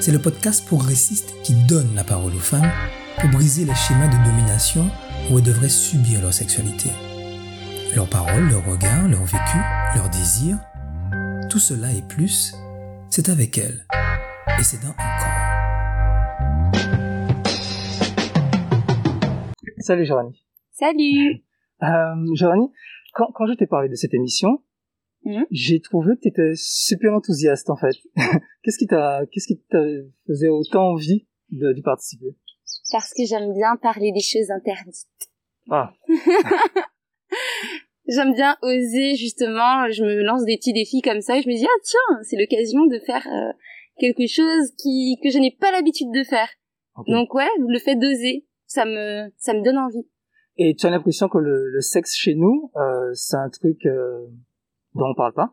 C'est 0.00 0.12
le 0.12 0.18
podcast 0.18 0.66
progressiste 0.66 1.34
qui 1.42 1.52
donne 1.68 1.94
la 1.94 2.04
parole 2.04 2.34
aux 2.34 2.38
femmes 2.38 2.70
pour 3.20 3.28
briser 3.30 3.66
les 3.66 3.74
schémas 3.74 4.08
de 4.08 4.24
domination 4.24 4.86
où 5.30 5.38
elles 5.38 5.44
devraient 5.44 5.68
subir 5.68 6.22
leur 6.22 6.32
sexualité. 6.32 6.88
Leurs 7.94 8.08
paroles, 8.08 8.48
leurs 8.48 8.64
regards, 8.64 9.08
leur 9.08 9.24
vécu, 9.24 9.58
leurs 9.94 10.08
désirs, 10.08 10.56
tout 11.50 11.58
cela 11.58 11.92
et 11.92 12.00
plus, 12.00 12.54
c'est 13.10 13.28
avec 13.28 13.58
elles. 13.58 13.86
Et 14.58 14.62
c'est 14.62 14.80
dans 14.82 14.88
Encore. 14.90 15.36
Salut 19.80 20.06
Jérôme. 20.06 20.32
Salut 20.72 21.42
Euh, 21.82 22.14
Jérôme, 22.34 22.68
quand, 23.14 23.32
quand 23.34 23.46
je 23.46 23.54
t'ai 23.54 23.66
parlé 23.66 23.88
de 23.88 23.94
cette 23.94 24.14
émission, 24.14 24.62
Mhm. 25.24 25.44
j'ai 25.50 25.80
trouvé 25.80 26.16
que 26.16 26.20
tu 26.22 26.28
étais 26.28 26.52
super 26.54 27.12
enthousiaste 27.12 27.68
en 27.68 27.76
fait. 27.76 27.94
qu'est-ce 28.62 28.78
qui 28.78 28.86
t'a 28.86 29.20
qu'est-ce 29.30 29.46
qui 29.46 29.60
t'a 29.70 29.82
faisait 30.26 30.48
autant 30.48 30.92
envie 30.92 31.26
de 31.50 31.72
d'y 31.72 31.82
participer? 31.82 32.34
Parce 32.90 33.12
que 33.12 33.24
j'aime 33.26 33.52
bien 33.52 33.76
parler 33.76 34.12
des 34.12 34.20
choses 34.20 34.50
interdites. 34.50 35.06
Ah, 35.68 35.92
J'aime 38.08 38.34
bien 38.34 38.56
oser, 38.62 39.14
justement, 39.14 39.88
je 39.88 40.02
me 40.02 40.22
lance 40.24 40.44
des 40.44 40.56
petits 40.56 40.72
défis 40.72 41.00
comme 41.00 41.20
ça, 41.20 41.38
et 41.38 41.42
je 41.42 41.48
me 41.48 41.54
dis, 41.54 41.64
ah 41.64 41.80
tiens, 41.84 42.18
c'est 42.24 42.36
l'occasion 42.36 42.86
de 42.86 42.98
faire 42.98 43.24
euh, 43.28 43.52
quelque 43.98 44.26
chose 44.26 44.72
qui 44.78 45.16
que 45.22 45.30
je 45.30 45.38
n'ai 45.38 45.52
pas 45.52 45.70
l'habitude 45.70 46.10
de 46.12 46.24
faire. 46.24 46.48
Donc 47.06 47.32
ouais, 47.34 47.46
le 47.58 47.78
fait 47.78 47.94
d'oser, 47.94 48.46
ça 48.66 48.84
me 48.84 49.30
ça 49.38 49.54
me 49.54 49.62
donne 49.62 49.78
envie. 49.78 50.06
Et 50.56 50.74
tu 50.74 50.86
as 50.86 50.90
l'impression 50.90 51.28
que 51.28 51.38
le, 51.38 51.70
le 51.70 51.80
sexe 51.80 52.14
chez 52.16 52.34
nous, 52.34 52.70
euh, 52.76 53.12
c'est 53.14 53.36
un 53.36 53.48
truc 53.48 53.86
euh, 53.86 54.26
dont 54.94 55.06
on 55.10 55.14
parle 55.14 55.32
pas 55.34 55.52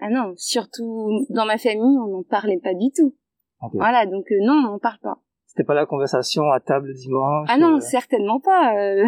Ah 0.00 0.08
non, 0.10 0.34
surtout 0.36 1.26
dans 1.30 1.46
ma 1.46 1.58
famille, 1.58 1.98
on 1.98 2.08
n'en 2.08 2.22
parlait 2.22 2.58
pas 2.62 2.74
du 2.74 2.90
tout. 2.94 3.14
Ok. 3.62 3.72
Voilà, 3.74 4.06
donc 4.06 4.24
euh, 4.30 4.36
non, 4.42 4.54
on 4.54 4.62
n'en 4.72 4.78
parle 4.78 4.98
pas. 5.00 5.18
C'était 5.46 5.64
pas 5.64 5.74
la 5.74 5.84
conversation 5.86 6.44
à 6.50 6.60
table 6.60 6.94
dimanche 6.94 7.46
Ah 7.50 7.58
non, 7.58 7.76
euh, 7.76 7.80
certainement 7.80 8.40
pas. 8.40 8.74
euh. 8.76 9.04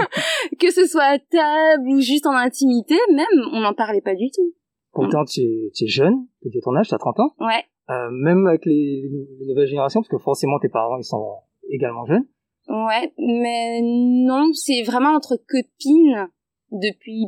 que 0.60 0.70
ce 0.70 0.86
soit 0.86 1.02
à 1.04 1.18
table 1.18 1.88
ou 1.88 2.00
juste 2.00 2.26
en 2.26 2.32
intimité, 2.36 2.94
même, 3.12 3.26
on 3.52 3.60
n'en 3.60 3.74
parlait 3.74 4.00
pas 4.00 4.14
du 4.14 4.30
tout. 4.30 4.54
Pourtant, 4.92 5.24
tu 5.24 5.40
es, 5.40 5.70
tu 5.74 5.84
es 5.84 5.88
jeune, 5.88 6.26
tu 6.42 6.48
dis 6.48 6.60
ton 6.60 6.74
âge, 6.76 6.88
tu 6.88 6.94
as 6.94 6.98
30 6.98 7.20
ans. 7.20 7.34
Ouais, 7.40 7.64
Euh, 7.90 8.08
même 8.10 8.46
avec 8.46 8.64
les, 8.66 9.02
les 9.40 9.46
nouvelles 9.48 9.66
générations, 9.68 10.00
parce 10.00 10.08
que 10.08 10.18
forcément 10.18 10.58
tes 10.60 10.68
parents, 10.68 10.96
ils 10.96 11.04
sont 11.04 11.38
également 11.68 12.04
jeunes. 12.06 12.26
ouais, 12.68 13.12
mais 13.18 13.80
non, 13.82 14.52
c'est 14.52 14.82
vraiment 14.82 15.10
entre 15.10 15.36
copines 15.36 16.28
depuis 16.70 17.26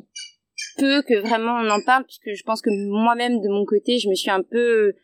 peu 0.77 1.03
que 1.03 1.21
vraiment 1.21 1.55
on 1.61 1.71
en 1.71 1.83
parle, 1.85 2.05
puisque 2.05 2.31
je 2.35 2.43
pense 2.45 2.63
que 2.63 2.71
moi-même 2.71 3.41
de 3.41 3.49
mon 3.49 3.65
côté, 3.65 3.99
je 3.99 4.09
me 4.09 4.15
suis 4.15 4.31
un 4.31 4.43
peu 4.43 4.95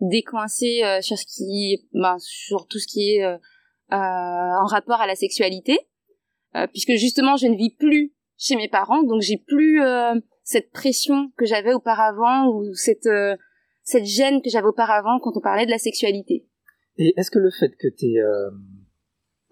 décoincée 0.00 0.82
euh, 0.84 1.00
sur 1.00 1.16
ce 1.16 1.24
qui, 1.26 1.86
ben, 1.92 2.16
sur 2.18 2.66
tout 2.66 2.78
ce 2.78 2.86
qui 2.86 3.14
est 3.14 3.24
euh, 3.24 3.36
euh, 3.92 3.96
en 3.96 4.66
rapport 4.66 5.00
à 5.00 5.06
la 5.06 5.14
sexualité, 5.14 5.78
euh, 6.54 6.66
puisque 6.66 6.92
justement 6.92 7.36
je 7.36 7.46
ne 7.46 7.56
vis 7.56 7.74
plus 7.74 8.12
chez 8.38 8.56
mes 8.56 8.68
parents, 8.68 9.02
donc 9.02 9.22
j'ai 9.22 9.38
plus 9.38 9.82
euh, 9.82 10.14
cette 10.42 10.70
pression 10.70 11.30
que 11.36 11.46
j'avais 11.46 11.72
auparavant 11.72 12.48
ou 12.48 12.74
cette 12.74 13.06
euh, 13.06 13.36
cette 13.82 14.04
gêne 14.04 14.42
que 14.42 14.50
j'avais 14.50 14.66
auparavant 14.66 15.18
quand 15.20 15.36
on 15.36 15.40
parlait 15.40 15.64
de 15.64 15.70
la 15.70 15.78
sexualité. 15.78 16.46
Et 16.98 17.14
est-ce 17.16 17.30
que 17.30 17.38
le 17.38 17.50
fait 17.50 17.70
que 17.76 17.88
t'es, 17.88 18.18
euh, 18.18 18.50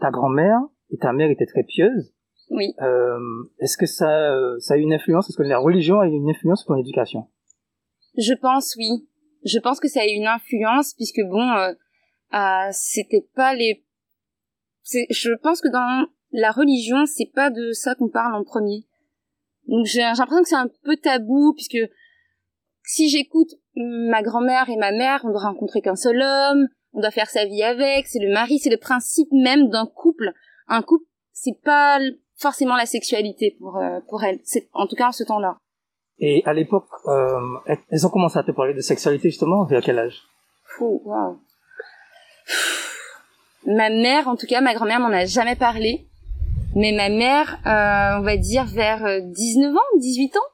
ta 0.01 0.11
grand-mère 0.11 0.59
et 0.91 0.99
ta 0.99 1.13
mère 1.13 1.31
étaient 1.31 1.47
très 1.47 1.63
pieuses, 1.63 2.14
Oui. 2.51 2.75
euh, 2.81 3.19
est-ce 3.61 3.77
que 3.77 3.87
ça, 3.87 4.33
euh, 4.33 4.59
ça 4.59 4.75
a 4.75 4.77
eu 4.77 4.81
une 4.81 4.93
influence? 4.93 5.29
Est-ce 5.29 5.37
que 5.37 5.43
la 5.43 5.59
religion 5.59 6.01
a 6.01 6.07
eu 6.07 6.13
une 6.13 6.31
influence 6.31 6.61
sur 6.61 6.69
ton 6.69 6.77
éducation? 6.77 7.27
Je 8.17 8.35
pense 8.35 8.77
oui. 8.77 9.09
Je 9.45 9.59
pense 9.59 9.81
que 9.81 9.89
ça 9.89 10.01
a 10.01 10.07
eu 10.07 10.13
une 10.13 10.27
influence 10.27 10.95
puisque 10.95 11.21
bon, 11.23 11.51
euh, 11.51 11.73
euh, 12.35 12.69
c'était 12.73 13.27
pas 13.35 13.55
les. 13.55 13.85
Je 14.93 15.35
pense 15.43 15.61
que 15.61 15.69
dans 15.69 16.07
la 16.33 16.51
religion, 16.51 17.07
c'est 17.07 17.31
pas 17.35 17.51
de 17.51 17.73
ça 17.73 17.95
qu'on 17.95 18.09
parle 18.09 18.35
en 18.35 18.45
premier. 18.45 18.87
Donc 19.67 19.87
j'ai 19.87 20.01
j'ai 20.01 20.19
l'impression 20.19 20.43
que 20.43 20.49
c'est 20.49 20.55
un 20.55 20.71
peu 20.85 20.97
tabou 20.97 21.55
puisque 21.55 21.79
si 22.85 23.09
j'écoute 23.09 23.51
ma 23.77 24.23
grand-mère 24.23 24.69
et 24.69 24.77
ma 24.77 24.93
mère, 24.93 25.21
on 25.25 25.31
doit 25.31 25.41
rencontrer 25.41 25.81
qu'un 25.81 25.97
seul 25.97 26.21
homme, 26.21 26.69
on 26.93 27.01
doit 27.01 27.11
faire 27.11 27.31
sa 27.31 27.45
vie 27.47 27.63
avec, 27.63 28.07
c'est 28.07 28.21
le 28.21 28.33
mari, 28.33 28.59
c'est 28.59 28.71
le 28.71 28.77
principe 28.77 29.33
même 29.33 29.69
d'un 29.69 29.87
couple. 29.87 30.33
Un 30.69 30.83
couple, 30.83 31.07
c'est 31.33 31.59
pas 31.63 31.99
forcément 32.49 32.77
la 32.77 32.87
sexualité 32.87 33.57
pour 33.59 33.77
euh, 33.77 34.01
pour 34.09 34.23
elle. 34.23 34.39
C'est 34.45 34.69
en 34.73 34.87
tout 34.87 34.97
cas 34.97 35.09
en 35.09 35.17
ce 35.21 35.25
temps-là. 35.25 35.57
Et 36.19 36.43
à 36.45 36.53
l'époque, 36.53 36.87
euh, 37.07 37.41
elles 37.91 38.07
ont 38.07 38.11
commencé 38.11 38.39
à 38.39 38.45
te 38.45 38.53
parler 38.53 38.75
de 38.75 38.81
sexualité 38.81 39.31
justement 39.31 39.65
vers 39.65 39.83
quel 39.83 39.99
âge? 39.99 40.19
Fou. 40.65 41.03
Ma 43.67 43.89
mère, 43.89 44.29
en 44.29 44.37
tout 44.37 44.47
cas, 44.47 44.61
ma 44.61 44.75
grand-mère 44.75 45.01
m'en 45.01 45.09
a 45.23 45.25
jamais 45.25 45.57
parlé. 45.57 46.07
Mais 46.77 46.93
ma 46.93 47.09
mère, 47.09 47.49
euh, 47.67 48.21
on 48.21 48.23
va 48.23 48.37
dire 48.37 48.65
vers 48.65 49.05
euh, 49.05 49.21
19 49.21 49.75
ans, 49.75 49.99
18 49.99 50.37
ans? 50.37 50.51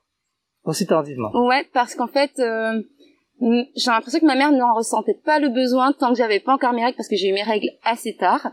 Aussi 0.65 0.87
tardivement. 0.87 1.31
Ouais, 1.35 1.67
parce 1.73 1.95
qu'en 1.95 2.07
fait, 2.07 2.33
euh, 2.39 2.83
j'ai 3.41 3.91
l'impression 3.91 4.21
que 4.21 4.27
ma 4.27 4.35
mère 4.35 4.53
n'en 4.53 4.75
ressentait 4.75 5.19
pas 5.25 5.39
le 5.39 5.49
besoin 5.49 5.93
tant 5.93 6.11
que 6.13 6.19
j'avais 6.19 6.41
pas 6.41 6.53
encore 6.55 6.73
mes 6.73 6.85
règles 6.85 6.97
parce 6.97 7.09
que 7.09 7.17
j'ai 7.17 7.29
eu 7.29 7.33
mes 7.33 7.43
règles 7.43 7.69
assez 7.85 8.15
tard. 8.17 8.51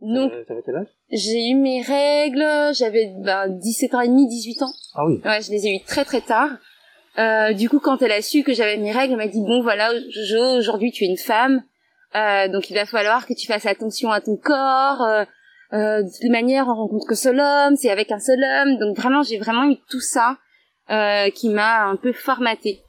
Donc, 0.00 0.32
Euh, 0.32 0.44
T'avais 0.46 0.62
quel 0.64 0.76
âge? 0.76 0.86
j'ai 1.10 1.48
eu 1.50 1.54
mes 1.54 1.82
règles, 1.82 2.44
j'avais 2.74 3.12
ben, 3.18 3.48
17 3.48 3.94
ans 3.94 4.00
et 4.00 4.08
demi, 4.08 4.26
18 4.28 4.62
ans. 4.62 4.72
Ah 4.94 5.06
oui. 5.06 5.20
Ouais, 5.24 5.40
je 5.42 5.50
les 5.50 5.66
ai 5.66 5.76
eues 5.76 5.84
très 5.86 6.04
très 6.04 6.20
tard. 6.20 6.50
Euh, 7.18 7.52
du 7.52 7.68
coup, 7.68 7.80
quand 7.80 8.00
elle 8.02 8.12
a 8.12 8.22
su 8.22 8.42
que 8.42 8.52
j'avais 8.52 8.76
mes 8.76 8.92
règles, 8.92 9.12
elle 9.14 9.18
m'a 9.18 9.26
dit 9.28 9.40
bon 9.40 9.62
voilà, 9.62 9.90
Jo, 10.26 10.56
aujourd'hui 10.58 10.92
tu 10.92 11.04
es 11.04 11.08
une 11.08 11.16
femme, 11.16 11.62
euh, 12.14 12.48
donc 12.48 12.70
il 12.70 12.74
va 12.74 12.86
falloir 12.86 13.26
que 13.26 13.34
tu 13.34 13.46
fasses 13.46 13.66
attention 13.66 14.10
à 14.10 14.20
ton 14.20 14.36
corps. 14.36 15.02
Euh, 15.02 15.24
euh, 15.74 16.02
de 16.02 16.08
toute 16.08 16.30
manière, 16.30 16.66
on 16.68 16.74
rencontre 16.74 17.06
que 17.06 17.14
seul 17.14 17.38
homme, 17.40 17.76
c'est 17.76 17.90
avec 17.90 18.10
un 18.12 18.18
seul 18.20 18.42
homme. 18.42 18.78
Donc 18.78 18.96
vraiment, 18.96 19.22
j'ai 19.22 19.38
vraiment 19.38 19.64
eu 19.70 19.76
tout 19.90 20.00
ça 20.00 20.36
euh, 20.90 21.28
qui 21.30 21.48
m'a 21.50 21.84
un 21.86 21.96
peu 21.96 22.12
formaté. 22.12 22.80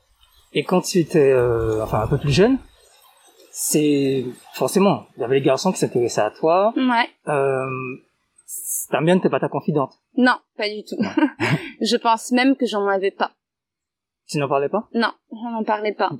Et 0.53 0.63
quand 0.63 0.81
tu 0.81 0.99
étais, 0.99 1.31
euh, 1.31 1.83
enfin 1.83 2.01
un 2.01 2.07
peu 2.07 2.17
plus 2.17 2.31
jeune, 2.31 2.57
c'est 3.51 4.25
forcément, 4.53 5.05
il 5.15 5.21
y 5.21 5.23
avait 5.23 5.35
les 5.35 5.45
garçons 5.45 5.71
qui 5.71 5.79
s'intéressaient 5.79 6.21
à 6.21 6.31
toi. 6.31 6.73
Ouais. 6.75 7.09
Euh, 7.27 7.65
ta 8.89 9.01
n'était 9.01 9.29
pas 9.29 9.39
ta 9.39 9.49
confidente. 9.49 9.93
Non, 10.17 10.37
pas 10.57 10.69
du 10.69 10.83
tout. 10.83 10.97
je 11.81 11.95
pense 11.97 12.31
même 12.31 12.55
que 12.55 12.65
j'en 12.65 12.87
avais 12.87 13.11
pas. 13.11 13.31
Tu 14.27 14.37
n'en 14.37 14.47
parlais 14.47 14.69
pas? 14.69 14.87
Non, 14.93 15.11
on 15.31 15.51
n'en 15.51 15.63
parlait 15.63 15.93
pas. 15.93 16.11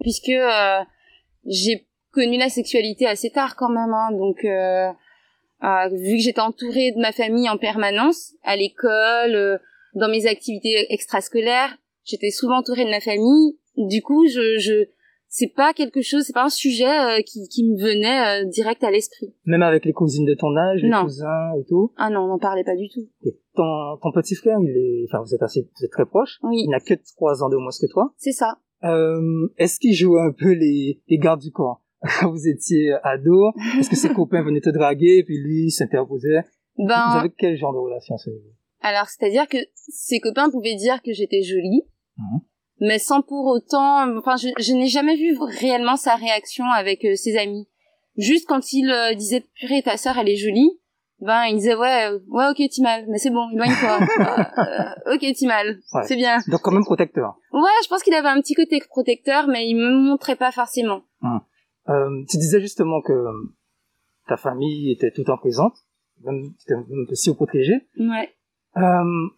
Puisque 0.00 0.30
euh, 0.30 0.80
j'ai 1.46 1.86
connu 2.12 2.38
la 2.38 2.48
sexualité 2.48 3.06
assez 3.06 3.30
tard 3.30 3.56
quand 3.56 3.68
même. 3.68 3.92
Hein, 3.92 4.10
donc, 4.12 4.44
euh, 4.44 4.90
euh, 5.64 5.88
vu 5.88 6.16
que 6.16 6.22
j'étais 6.22 6.40
entourée 6.40 6.92
de 6.92 7.00
ma 7.00 7.12
famille 7.12 7.48
en 7.48 7.56
permanence, 7.56 8.32
à 8.42 8.56
l'école, 8.56 9.34
euh, 9.34 9.58
dans 9.94 10.08
mes 10.08 10.26
activités 10.26 10.92
extrascolaires, 10.92 11.76
j'étais 12.04 12.30
souvent 12.30 12.58
entourée 12.58 12.84
de 12.84 12.90
ma 12.90 13.00
famille. 13.00 13.58
Du 13.76 14.02
coup, 14.02 14.26
je, 14.26 14.58
je 14.58 14.86
c'est 15.28 15.48
pas 15.54 15.72
quelque 15.72 16.02
chose, 16.02 16.24
c'est 16.24 16.34
pas 16.34 16.44
un 16.44 16.50
sujet 16.50 16.84
euh, 16.88 17.22
qui, 17.22 17.48
qui 17.48 17.64
me 17.64 17.76
venait 17.80 18.42
euh, 18.42 18.48
direct 18.50 18.84
à 18.84 18.90
l'esprit. 18.90 19.32
Même 19.46 19.62
avec 19.62 19.84
les 19.86 19.92
cousines 19.94 20.26
de 20.26 20.34
ton 20.34 20.54
âge, 20.56 20.82
les 20.82 20.90
Non. 20.90 21.04
cousins 21.04 21.52
et 21.58 21.64
tout. 21.64 21.92
Ah 21.96 22.10
non, 22.10 22.20
on 22.20 22.26
n'en 22.28 22.38
parlait 22.38 22.64
pas 22.64 22.76
du 22.76 22.88
tout. 22.90 23.08
Ton, 23.54 23.96
ton 24.02 24.12
petit 24.12 24.34
frère, 24.34 24.58
il 24.60 24.68
est, 24.76 25.06
enfin 25.08 25.22
vous 25.24 25.34
êtes 25.34 25.42
assez, 25.42 25.62
vous 25.62 25.84
êtes 25.84 25.90
très 25.90 26.04
proches. 26.04 26.38
Oui, 26.42 26.56
Il 26.64 26.70
n'a 26.70 26.80
que 26.80 26.94
trois 27.16 27.42
ans 27.42 27.48
de 27.48 27.56
moins 27.56 27.70
que 27.70 27.86
toi. 27.90 28.12
c'est 28.18 28.32
ça. 28.32 28.58
Euh, 28.84 29.48
est-ce 29.58 29.78
qu'il 29.78 29.94
jouait 29.94 30.20
un 30.20 30.32
peu 30.32 30.52
les, 30.52 31.00
les 31.08 31.18
gardes 31.18 31.40
du 31.40 31.50
corps? 31.50 31.82
Quand 32.20 32.30
vous 32.32 32.48
étiez 32.48 32.92
ado 33.02 33.52
Est-ce 33.78 33.88
que 33.88 33.96
ses 33.96 34.08
copains 34.14 34.42
venaient 34.42 34.60
te 34.60 34.70
draguer 34.70 35.18
et 35.18 35.24
puis 35.24 35.38
lui 35.38 35.70
s'interposait? 35.70 36.42
Ben, 36.76 37.10
Vous 37.12 37.18
avez 37.20 37.30
quel 37.38 37.56
genre 37.56 37.72
de 37.72 37.78
relation 37.78 38.18
ce 38.18 38.28
Alors, 38.80 39.06
c'est-à-dire 39.06 39.46
que 39.48 39.58
ses 39.74 40.18
copains 40.20 40.50
pouvaient 40.50 40.74
dire 40.76 41.00
que 41.02 41.12
j'étais 41.14 41.42
jolie, 41.42 41.84
Mhm. 42.18 42.40
Mais 42.82 42.98
sans 42.98 43.22
pour 43.22 43.46
autant... 43.46 44.16
Enfin, 44.18 44.36
je, 44.36 44.48
je 44.58 44.72
n'ai 44.74 44.88
jamais 44.88 45.16
vu 45.16 45.36
réellement 45.60 45.96
sa 45.96 46.14
réaction 46.16 46.64
avec 46.66 47.04
euh, 47.04 47.14
ses 47.14 47.36
amis. 47.38 47.66
Juste 48.18 48.46
quand 48.48 48.72
il 48.72 48.90
euh, 48.90 49.14
disait 49.14 49.44
«Purée, 49.58 49.82
ta 49.82 49.96
sœur, 49.96 50.18
elle 50.18 50.28
est 50.28 50.36
jolie», 50.36 50.70
ben, 51.20 51.44
il 51.44 51.56
disait 51.56 51.74
«Ouais, 51.76 52.10
euh, 52.10 52.18
ouais, 52.28 52.46
ok, 52.50 52.68
Timal, 52.68 53.06
mais 53.08 53.18
c'est 53.18 53.30
bon, 53.30 53.48
éloigne-toi. 53.50 53.98
Euh, 54.58 55.14
ok, 55.14 55.20
Timal, 55.34 55.78
Ouais. 55.94 56.02
c'est 56.06 56.16
bien. 56.16 56.38
Donc 56.48 56.60
quand 56.62 56.72
même 56.72 56.84
protecteur.» 56.84 57.36
Ouais, 57.52 57.70
je 57.84 57.88
pense 57.88 58.02
qu'il 58.02 58.14
avait 58.14 58.28
un 58.28 58.40
petit 58.40 58.54
côté 58.54 58.80
protecteur, 58.88 59.46
mais 59.46 59.66
il 59.68 59.76
me 59.76 59.90
montrait 60.10 60.36
pas 60.36 60.50
forcément. 60.52 61.02
Euh, 61.88 62.24
tu 62.28 62.36
disais 62.36 62.60
justement 62.60 63.00
que 63.00 63.12
euh, 63.12 63.32
ta 64.28 64.36
famille 64.36 64.92
était 64.92 65.10
tout 65.10 65.22
le 65.22 65.26
temps 65.26 65.38
présente, 65.38 65.74
même 66.24 66.52
si 67.14 67.32
protégée. 67.34 67.86
Ouais. 67.98 68.34
Euh, 68.76 68.80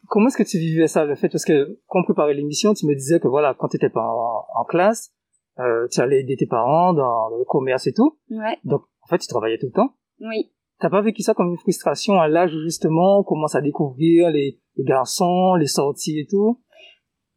comment 0.08 0.28
est-ce 0.28 0.36
que 0.36 0.42
tu 0.48 0.58
vivais 0.58 0.86
ça, 0.86 1.04
le 1.04 1.16
fait? 1.16 1.28
Parce 1.28 1.44
que 1.44 1.80
quand 1.88 2.00
on 2.00 2.04
préparait 2.04 2.34
l'émission, 2.34 2.72
tu 2.74 2.86
me 2.86 2.94
disais 2.94 3.18
que 3.20 3.28
voilà, 3.28 3.54
quand 3.58 3.68
tu 3.68 3.76
étais 3.76 3.88
pas 3.90 4.06
en, 4.06 4.44
en 4.60 4.64
classe, 4.64 5.10
euh, 5.58 5.86
tu 5.90 6.00
allais 6.00 6.20
aider 6.20 6.36
tes 6.36 6.46
parents 6.46 6.92
dans, 6.92 7.30
dans 7.30 7.36
le 7.38 7.44
commerce 7.44 7.86
et 7.86 7.92
tout. 7.92 8.18
Ouais, 8.30 8.58
Donc 8.64 8.82
en 9.02 9.06
fait, 9.08 9.18
tu 9.18 9.26
travaillais 9.26 9.58
tout 9.58 9.66
le 9.66 9.72
temps. 9.72 9.94
oui. 10.20 10.50
T'as 10.80 10.90
pas 10.90 11.02
vécu 11.02 11.22
ça 11.22 11.34
comme 11.34 11.50
une 11.50 11.56
frustration 11.58 12.20
à 12.20 12.26
l'âge 12.26 12.52
où 12.52 12.60
justement 12.60 13.20
on 13.20 13.22
commence 13.22 13.54
à 13.54 13.60
découvrir 13.60 14.28
les, 14.30 14.58
les 14.76 14.84
garçons, 14.84 15.54
les 15.54 15.68
sorties 15.68 16.18
et 16.18 16.26
tout? 16.28 16.60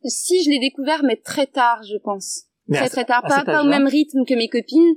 Si, 0.03 0.43
je 0.43 0.49
l'ai 0.49 0.59
découvert, 0.59 1.03
mais 1.03 1.17
très 1.17 1.45
tard, 1.45 1.81
je 1.83 1.97
pense. 2.03 2.45
Mais 2.67 2.77
très 2.77 2.85
à- 2.87 2.89
très 2.89 3.05
tard. 3.05 3.21
Pas, 3.45 3.61
au 3.63 3.67
même 3.67 3.85
rythme 3.87 4.25
que 4.25 4.33
mes 4.33 4.49
copines, 4.49 4.95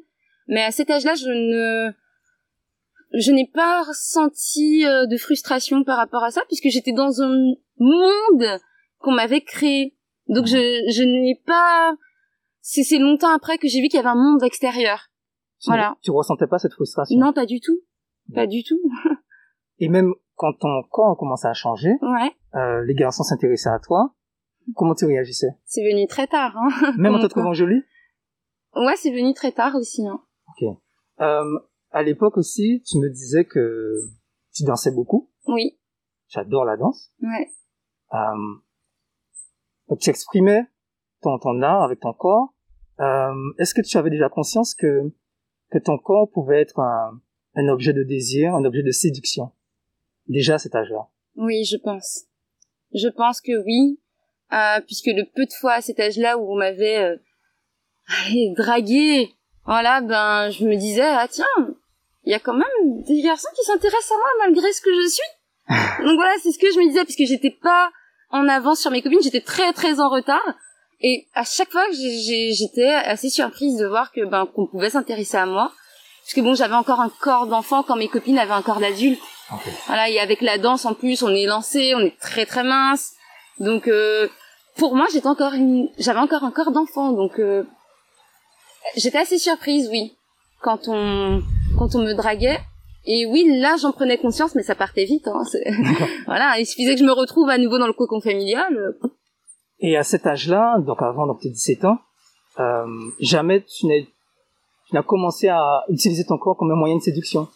Mais 0.49 0.63
à 0.63 0.71
cet 0.71 0.91
âge-là, 0.91 1.15
je 1.15 1.29
ne 1.29 1.93
je 3.13 3.33
n'ai 3.33 3.47
pas 3.53 3.83
ressenti 3.83 4.87
euh, 4.87 5.07
de 5.07 5.17
frustration 5.17 5.85
par 5.85 5.97
rapport 5.97 6.23
à 6.25 6.31
ça 6.31 6.43
puisque 6.49 6.69
j'étais 6.69 6.93
dans 6.93 7.23
un 7.23 7.35
monde 7.79 8.59
qu'on 8.99 9.13
m'avait 9.13 9.41
créé. 9.41 9.97
Donc 10.29 10.47
je 10.47 10.57
je 10.93 11.03
n'ai 11.03 11.41
pas 11.47 11.95
c'est 12.61 12.83
c'est 12.83 12.99
longtemps 12.99 13.35
après 13.35 13.59
que 13.59 13.69
j'ai 13.69 13.81
vu 13.81 13.89
qu'il 13.89 13.97
y 13.97 14.01
avait 14.01 14.09
un 14.09 14.15
monde 14.15 14.43
extérieur. 14.43 15.07
Tu, 15.61 15.69
Voilà. 15.71 15.97
Tu 16.03 16.11
ressentais 16.11 16.47
pas 16.47 16.59
cette 16.59 16.73
frustration? 16.73 17.19
Non, 17.19 17.33
pas 17.33 17.47
du 17.47 17.61
tout. 17.61 17.81
Pas 18.35 18.47
du 18.47 18.63
tout. 18.63 18.81
Et 19.79 19.89
même 19.89 20.13
quand 20.37 20.53
ton 20.59 20.83
corps 20.91 21.17
commençait 21.19 21.49
à 21.49 21.53
changer, 21.55 21.93
Ouais. 22.03 22.33
euh, 22.55 22.85
les 22.87 22.95
garçons 22.95 23.23
s'intéressaient 23.25 23.71
à 23.71 23.79
toi. 23.79 24.15
Comment 24.77 24.95
tu 24.95 25.05
réagissais? 25.07 25.49
C'est 25.65 25.83
venu 25.83 26.07
très 26.07 26.27
tard, 26.27 26.57
hein. 26.57 26.93
Même 26.97 27.15
en 27.15 27.19
te 27.23 27.27
trouvant 27.27 27.53
jolie? 27.55 27.83
Ouais, 28.75 28.95
c'est 28.97 29.11
venu 29.11 29.35
très 29.35 29.53
tard 29.53 29.75
aussi, 29.75 30.07
hein. 30.07 30.21
euh, 31.21 31.59
À 31.91 32.03
l'époque 32.03 32.37
aussi, 32.37 32.83
tu 32.87 32.99
me 32.99 33.09
disais 33.11 33.45
que 33.45 33.95
tu 34.55 34.65
dansais 34.65 34.93
beaucoup. 34.93 35.31
Oui. 35.47 35.79
J'adore 36.29 36.65
la 36.65 36.77
danse. 36.77 37.13
Ouais. 37.23 37.51
Euh, 38.13 38.55
donc 39.89 39.99
tu 39.99 40.11
exprimais 40.11 40.67
ton, 41.21 41.39
ton 41.39 41.61
art 41.63 41.83
avec 41.83 42.01
ton 42.01 42.13
corps. 42.13 42.55
Euh, 43.01 43.35
Est-ce 43.59 43.75
que 43.75 43.81
tu 43.83 43.97
avais 43.99 44.11
déjà 44.11 44.29
conscience 44.29 44.75
que, 44.75 45.13
que 45.71 45.79
ton 45.79 45.99
corps 45.99 46.31
pouvait 46.31 46.61
être 46.61 46.79
un, 46.79 47.21
un 47.55 47.69
objet 47.69 47.93
de 47.93 48.03
désir, 48.03 48.55
un 48.55 48.65
objet 48.65 48.83
de 48.83 48.91
séduction? 48.91 49.53
Déjà 50.29 50.55
à 50.55 50.59
cet 50.59 50.75
âge-là. 50.77 51.09
Oui, 51.37 51.65
je 51.65 51.77
pense. 51.77 52.25
Je 52.93 53.09
pense 53.09 53.41
que 53.41 53.65
oui, 53.65 54.01
euh, 54.53 54.81
puisque 54.87 55.07
le 55.07 55.25
peu 55.35 55.45
de 55.45 55.53
fois 55.61 55.75
à 55.75 55.81
cet 55.81 55.99
âge-là 55.99 56.39
où 56.39 56.53
on 56.53 56.57
m'avait 56.57 56.99
euh, 56.99 57.17
dragué, 58.57 59.31
voilà, 59.65 60.01
ben 60.01 60.51
je 60.51 60.65
me 60.67 60.77
disais 60.77 61.03
ah 61.05 61.27
tiens, 61.29 61.70
il 62.31 62.33
y 62.33 62.37
a 62.37 62.39
quand 62.39 62.55
même 62.55 63.03
des 63.09 63.23
garçons 63.23 63.49
qui 63.57 63.65
s'intéressent 63.65 64.13
à 64.13 64.15
moi 64.15 64.29
malgré 64.47 64.73
ce 64.73 64.81
que 64.81 64.95
je 64.95 65.09
suis. 65.09 65.67
Donc 66.07 66.15
voilà, 66.15 66.33
c'est 66.41 66.53
ce 66.53 66.61
que 66.61 66.73
je 66.73 66.79
me 66.79 66.87
disais 66.87 67.05
puisque 67.05 67.25
j'étais 67.29 67.51
pas 67.51 67.91
en 68.31 68.49
avance 68.49 68.79
sur 68.79 68.93
mes 68.93 69.03
copines, 69.03 69.21
j'étais 69.21 69.41
très 69.41 69.73
très 69.73 69.99
en 69.99 70.09
retard. 70.09 70.47
Et 71.01 71.27
à 71.35 71.43
chaque 71.43 71.73
fois 71.73 71.83
j'étais 71.91 72.89
assez 72.89 73.31
surprise 73.31 73.79
de 73.79 73.87
voir 73.87 74.13
que 74.13 74.25
ben 74.25 74.47
qu'on 74.47 74.69
pouvait 74.69 74.91
s'intéresser 74.91 75.39
à 75.39 75.47
moi, 75.47 75.73
parce 76.23 76.35
que 76.35 76.41
bon 76.41 76.55
j'avais 76.55 76.75
encore 76.75 77.01
un 77.01 77.09
corps 77.09 77.49
d'enfant 77.49 77.83
quand 77.83 77.97
mes 77.97 78.07
copines 78.07 78.39
avaient 78.39 78.53
un 78.53 78.63
corps 78.63 78.79
d'adulte. 78.79 79.21
Voilà, 79.89 80.09
et 80.09 80.21
avec 80.21 80.41
la 80.41 80.59
danse 80.59 80.85
en 80.85 80.95
plus, 80.95 81.25
on 81.25 81.35
est 81.35 81.47
lancé, 81.47 81.97
on 81.97 82.01
est 82.01 82.17
très 82.21 82.47
très 82.47 82.63
mince. 82.63 83.15
Donc 83.59 83.89
euh, 83.89 84.29
pour 84.77 84.95
moi, 84.95 85.07
j'étais 85.13 85.27
encore 85.27 85.55
une 85.55 85.89
j'avais 85.99 86.21
encore 86.21 86.45
un 86.45 86.53
corps 86.53 86.71
d'enfant 86.71 87.11
donc 87.11 87.41
euh, 87.41 87.65
j'étais 88.95 89.19
assez 89.19 89.39
surprise, 89.39 89.89
oui, 89.91 90.17
quand 90.61 90.87
on 90.87 91.43
quand 91.81 91.95
on 91.95 92.03
me 92.03 92.13
draguait. 92.13 92.61
Et 93.07 93.25
oui, 93.25 93.59
là, 93.59 93.77
j'en 93.81 93.93
prenais 93.93 94.19
conscience, 94.19 94.55
mais 94.55 94.63
ça 94.63 94.75
partait 94.75 95.07
vite. 95.07 95.27
Hein, 95.27 95.43
voilà, 96.27 96.59
il 96.59 96.67
suffisait 96.67 96.95
que 96.95 97.01
je 97.01 97.07
me 97.07 97.13
retrouve 97.13 97.49
à 97.49 97.57
nouveau 97.57 97.79
dans 97.79 97.87
le 97.87 97.95
cocon 97.95 98.21
familial. 98.21 98.95
Et 99.79 99.97
à 99.97 100.03
cet 100.03 100.27
âge-là, 100.27 100.79
donc 100.81 101.01
avant 101.01 101.27
donc 101.27 101.41
tes 101.41 101.49
17 101.49 101.87
ans, 101.87 101.99
euh, 102.59 102.85
jamais 103.19 103.65
tu 103.65 103.87
n'as 104.93 105.03
commencé 105.03 105.49
à 105.49 105.85
utiliser 105.89 106.25
ton 106.27 106.37
corps 106.37 106.59
comme 106.59 106.71
un 106.71 106.77
moyen 106.77 106.97
de 106.97 107.03
séduction? 107.03 107.49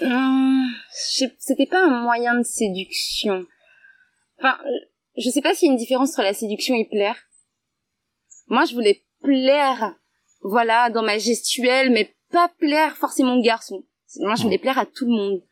Hum, 0.00 0.70
c'était 0.90 1.66
pas 1.66 1.84
un 1.84 2.02
moyen 2.02 2.38
de 2.38 2.44
séduction. 2.44 3.44
Enfin, 4.38 4.56
je 5.18 5.28
sais 5.28 5.42
pas 5.42 5.52
s'il 5.52 5.66
y 5.66 5.68
a 5.68 5.72
une 5.72 5.78
différence 5.78 6.12
entre 6.12 6.22
la 6.22 6.32
séduction 6.32 6.74
et 6.74 6.86
plaire. 6.86 7.16
Moi, 8.48 8.64
je 8.64 8.72
voulais 8.72 9.04
plaire, 9.22 9.94
voilà, 10.42 10.90
dans 10.90 11.02
ma 11.02 11.18
gestuelle, 11.18 11.90
mais 11.90 12.14
pas 12.30 12.50
plaire 12.58 12.96
forcément 12.96 13.36
au 13.36 13.42
garçon. 13.42 13.82
Moi, 14.18 14.34
je 14.36 14.42
voulais 14.42 14.58
plaire 14.58 14.78
à 14.78 14.86
tout 14.86 15.06
le 15.06 15.12
monde. 15.12 15.42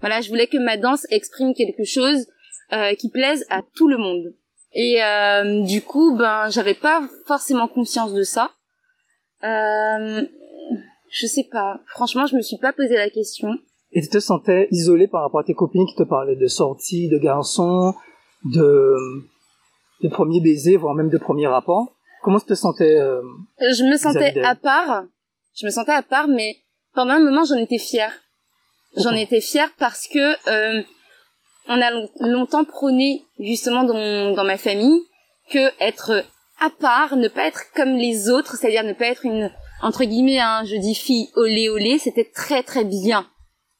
Voilà, 0.00 0.20
je 0.20 0.28
voulais 0.28 0.46
que 0.46 0.58
ma 0.58 0.76
danse 0.76 1.06
exprime 1.10 1.54
quelque 1.54 1.84
chose 1.84 2.26
euh, 2.72 2.94
qui 2.94 3.10
plaise 3.10 3.44
à 3.48 3.62
tout 3.74 3.88
le 3.88 3.96
monde. 3.96 4.34
Et 4.72 5.02
euh, 5.02 5.62
du 5.62 5.82
coup, 5.82 6.16
ben, 6.16 6.48
j'avais 6.50 6.74
pas 6.74 7.08
forcément 7.26 7.68
conscience 7.68 8.12
de 8.12 8.22
ça. 8.22 8.50
Euh, 9.44 10.22
je 11.10 11.26
sais 11.26 11.46
pas. 11.50 11.80
Franchement, 11.86 12.26
je 12.26 12.36
me 12.36 12.42
suis 12.42 12.58
pas 12.58 12.72
posé 12.72 12.96
la 12.96 13.08
question. 13.08 13.48
Et 13.92 14.02
tu 14.02 14.08
te 14.08 14.18
sentais 14.18 14.66
isolé 14.72 15.06
par 15.06 15.22
rapport 15.22 15.40
à 15.40 15.44
tes 15.44 15.54
copines 15.54 15.86
qui 15.86 15.94
te 15.94 16.02
parlaient 16.02 16.36
de 16.36 16.46
sorties, 16.48 17.08
de 17.08 17.18
garçons, 17.18 17.94
de, 18.44 18.96
de 20.02 20.08
premiers 20.08 20.40
baisers, 20.40 20.76
voire 20.76 20.94
même 20.94 21.10
de 21.10 21.18
premiers 21.18 21.46
rapports? 21.46 21.96
Comment 22.24 22.40
tu 22.40 22.46
te 22.46 22.54
sentais 22.54 22.96
euh, 22.96 23.20
Je 23.60 23.84
me 23.84 23.96
sentais 23.96 24.32
à 24.44 24.54
part. 24.54 25.04
Je 25.54 25.66
me 25.66 25.70
sentais 25.70 25.92
à 25.92 26.02
part, 26.02 26.26
mais 26.26 26.56
pendant 26.94 27.12
un 27.14 27.20
moment, 27.20 27.44
j'en 27.44 27.56
étais 27.56 27.78
fière. 27.78 28.12
J'en 28.96 29.12
étais 29.12 29.40
fière 29.40 29.70
parce 29.78 30.06
que 30.08 30.18
euh, 30.50 30.82
on 31.68 31.80
a 31.80 31.90
long- 31.90 32.08
longtemps 32.20 32.64
prôné 32.64 33.22
justement 33.38 33.84
dans, 33.84 33.94
mon- 33.94 34.32
dans 34.34 34.44
ma 34.44 34.56
famille 34.56 35.00
que 35.50 35.70
être 35.82 36.24
à 36.60 36.70
part, 36.70 37.16
ne 37.16 37.28
pas 37.28 37.46
être 37.46 37.62
comme 37.74 37.96
les 37.96 38.30
autres, 38.30 38.56
c'est-à-dire 38.56 38.84
ne 38.84 38.92
pas 38.94 39.06
être 39.06 39.24
une 39.26 39.50
entre 39.82 40.04
guillemets, 40.04 40.38
hein, 40.38 40.62
je 40.64 40.76
dis 40.76 40.94
fille 40.94 41.28
olé 41.34 41.68
olé, 41.68 41.98
c'était 41.98 42.30
très 42.32 42.62
très 42.62 42.84
bien. 42.84 43.26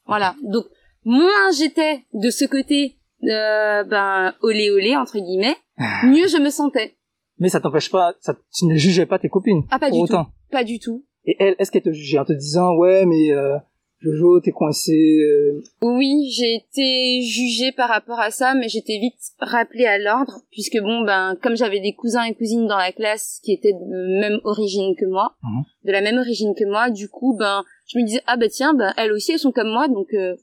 Voilà. 0.05 0.35
Donc 0.43 0.65
moins 1.05 1.51
j'étais 1.57 2.03
de 2.13 2.29
ce 2.29 2.45
côté, 2.45 2.97
euh, 3.23 3.83
ben 3.85 4.35
olé 4.41 4.69
olé 4.69 4.95
entre 4.95 5.17
guillemets, 5.17 5.55
mieux 6.03 6.27
je 6.27 6.37
me 6.37 6.49
sentais. 6.49 6.95
Mais 7.39 7.49
ça 7.49 7.59
t'empêche 7.59 7.89
pas, 7.91 8.13
ça, 8.21 8.35
tu 8.53 8.65
ne 8.65 8.75
jugeais 8.75 9.05
pas 9.05 9.19
tes 9.19 9.29
copines. 9.29 9.63
Ah 9.71 9.79
pas 9.79 9.89
pour 9.89 9.97
du 9.97 10.03
autant. 10.13 10.25
tout, 10.25 10.31
pas 10.51 10.63
du 10.63 10.79
tout. 10.79 11.03
Et 11.25 11.35
elle, 11.39 11.55
est-ce 11.59 11.71
qu'elle 11.71 11.81
te 11.83 11.91
jugeait 11.91 12.19
en 12.19 12.25
te 12.25 12.33
disant, 12.33 12.75
ouais, 12.77 13.05
mais 13.05 13.31
euh, 13.31 13.57
Jojo, 13.99 14.39
t'es 14.39 14.51
coincé. 14.51 14.93
euh, 15.23 15.61
Oui, 15.81 16.29
j'ai 16.31 16.55
été 16.55 17.21
jugée 17.23 17.71
par 17.71 17.89
rapport 17.89 18.19
à 18.19 18.29
ça, 18.31 18.53
mais 18.53 18.69
j'étais 18.69 18.99
vite 18.99 19.15
rappelée 19.39 19.85
à 19.85 19.97
l'ordre, 19.97 20.41
puisque 20.51 20.77
bon, 20.81 21.01
ben, 21.03 21.35
comme 21.41 21.55
j'avais 21.55 21.79
des 21.79 21.93
cousins 21.93 22.23
et 22.23 22.35
cousines 22.35 22.67
dans 22.67 22.77
la 22.77 22.91
classe 22.91 23.39
qui 23.43 23.51
étaient 23.53 23.73
de 23.73 24.19
même 24.21 24.39
origine 24.43 24.95
que 24.95 25.05
moi, 25.05 25.35
Mhm. 25.43 25.63
de 25.85 25.91
la 25.91 26.01
même 26.01 26.17
origine 26.19 26.53
que 26.55 26.65
moi, 26.65 26.89
du 26.91 27.09
coup, 27.09 27.35
ben, 27.37 27.63
je 27.87 27.97
me 27.99 28.05
disais, 28.05 28.21
ah 28.27 28.37
ben 28.37 28.49
tiens, 28.49 28.73
ben, 28.75 28.93
elles 28.97 29.11
aussi, 29.11 29.31
elles 29.31 29.39
sont 29.39 29.51
comme 29.51 29.69
moi, 29.71 29.87
donc 29.87 30.07
euh, 30.13 30.35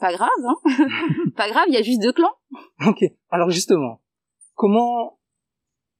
pas 0.00 0.12
grave, 0.12 0.28
hein, 0.44 0.56
pas 1.36 1.48
grave, 1.48 1.64
il 1.68 1.74
y 1.74 1.78
a 1.78 1.82
juste 1.82 2.02
deux 2.02 2.12
clans. 2.12 2.34
Ok. 2.86 3.04
Alors 3.30 3.50
justement, 3.50 4.00
comment 4.54 5.15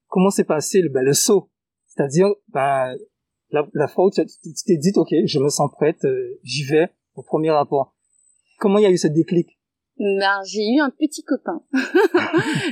comment 0.07 0.29
s'est 0.29 0.43
passé 0.45 0.81
le, 0.81 0.89
ben, 0.89 1.03
le 1.03 1.13
saut? 1.13 1.49
C'est-à-dire, 1.87 2.27
ben, 2.49 2.95
la, 3.51 3.65
la 3.73 3.87
fois 3.87 4.05
où 4.05 4.11
tu 4.11 4.21
t'es 4.65 4.77
dit, 4.77 4.91
ok, 4.95 5.09
je 5.25 5.39
me 5.39 5.49
sens 5.49 5.69
prête, 5.71 6.03
euh, 6.05 6.39
j'y 6.43 6.63
vais 6.63 6.89
au 7.15 7.23
premier 7.23 7.51
rapport. 7.51 7.95
Comment 8.59 8.77
il 8.79 8.83
y 8.83 8.85
a 8.85 8.91
eu 8.91 8.97
ce 8.97 9.07
déclic? 9.07 9.47
Ben, 9.99 10.41
j'ai 10.45 10.61
eu 10.75 10.79
un 10.79 10.91
petit 10.91 11.23
copain, 11.23 11.61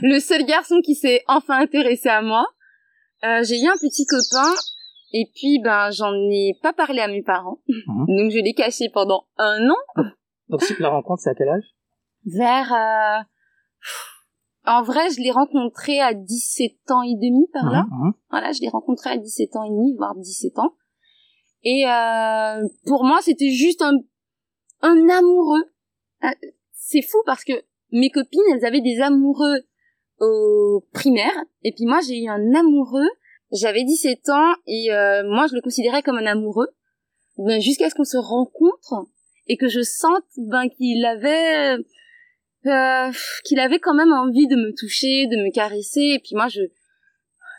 le 0.03 0.19
seul 0.19 0.45
garçon 0.45 0.79
qui 0.83 0.93
s'est 0.93 1.23
enfin 1.27 1.59
intéressé 1.59 2.07
à 2.09 2.21
moi. 2.21 2.45
Euh, 3.23 3.43
j'ai 3.43 3.59
eu 3.59 3.67
un 3.67 3.77
petit 3.77 4.05
copain, 4.05 4.51
et 5.11 5.25
puis 5.33 5.59
ben, 5.63 5.89
j'en 5.89 6.13
ai 6.13 6.53
pas 6.61 6.73
parlé 6.73 6.99
à 6.99 7.07
mes 7.07 7.23
parents, 7.23 7.59
Mhm. 7.67 8.05
donc 8.07 8.31
je 8.31 8.39
l'ai 8.43 8.53
caché 8.53 8.89
pendant 8.93 9.25
un 9.37 9.69
an. 9.69 10.03
Donc 10.49 10.61
la 10.79 10.89
rencontre, 10.89 11.23
c'est 11.23 11.31
à 11.31 11.35
quel 11.35 11.49
âge? 11.49 11.63
Vers 12.25 12.71
euh, 12.73 13.23
en 14.67 14.83
vrai 14.83 15.09
je 15.09 15.21
l'ai 15.21 15.31
rencontré 15.31 15.99
à 15.99 16.13
17 16.13 16.91
ans 16.91 17.03
et 17.03 17.15
demi 17.15 17.47
par 17.53 17.69
là. 17.71 17.85
Voilà 18.29 18.51
je 18.51 18.61
l'ai 18.61 18.69
rencontré 18.69 19.11
à 19.11 19.17
17 19.17 19.55
ans 19.55 19.63
et 19.63 19.69
demi 19.69 19.95
voire 19.95 20.15
17 20.15 20.59
ans. 20.59 20.73
Et 21.63 21.85
euh, 21.87 22.67
pour 22.85 23.03
moi 23.05 23.19
c'était 23.21 23.51
juste 23.51 23.81
un 23.81 23.93
un 24.81 25.09
amoureux. 25.09 25.63
Euh, 26.23 26.27
c'est 26.71 27.01
fou 27.01 27.17
parce 27.25 27.43
que 27.43 27.53
mes 27.91 28.09
copines 28.09 28.41
elles 28.53 28.65
avaient 28.65 28.81
des 28.81 29.01
amoureux 29.01 29.59
au 30.19 30.85
primaire. 30.93 31.35
Et 31.63 31.71
puis 31.71 31.85
moi 31.85 31.99
j'ai 32.07 32.23
eu 32.23 32.27
un 32.27 32.53
amoureux. 32.53 33.09
J'avais 33.51 33.83
17 33.83 34.29
ans 34.29 34.53
et 34.65 34.91
euh, 34.91 35.23
moi 35.27 35.47
je 35.47 35.55
le 35.55 35.61
considérais 35.61 36.01
comme 36.01 36.17
un 36.17 36.25
amoureux. 36.25 36.67
Ben, 37.37 37.61
jusqu'à 37.61 37.89
ce 37.89 37.95
qu'on 37.95 38.05
se 38.05 38.17
rencontre 38.17 39.07
et 39.47 39.57
que 39.57 39.67
je 39.67 39.81
sente 39.81 40.23
ben 40.37 40.69
qu'il 40.69 41.05
avait 41.05 41.77
euh, 42.67 43.11
qu'il 43.43 43.59
avait 43.59 43.79
quand 43.79 43.93
même 43.93 44.11
envie 44.11 44.47
de 44.47 44.55
me 44.55 44.73
toucher, 44.75 45.27
de 45.27 45.37
me 45.37 45.53
caresser. 45.53 46.15
Et 46.15 46.19
puis 46.19 46.35
moi 46.35 46.47
je 46.47 46.61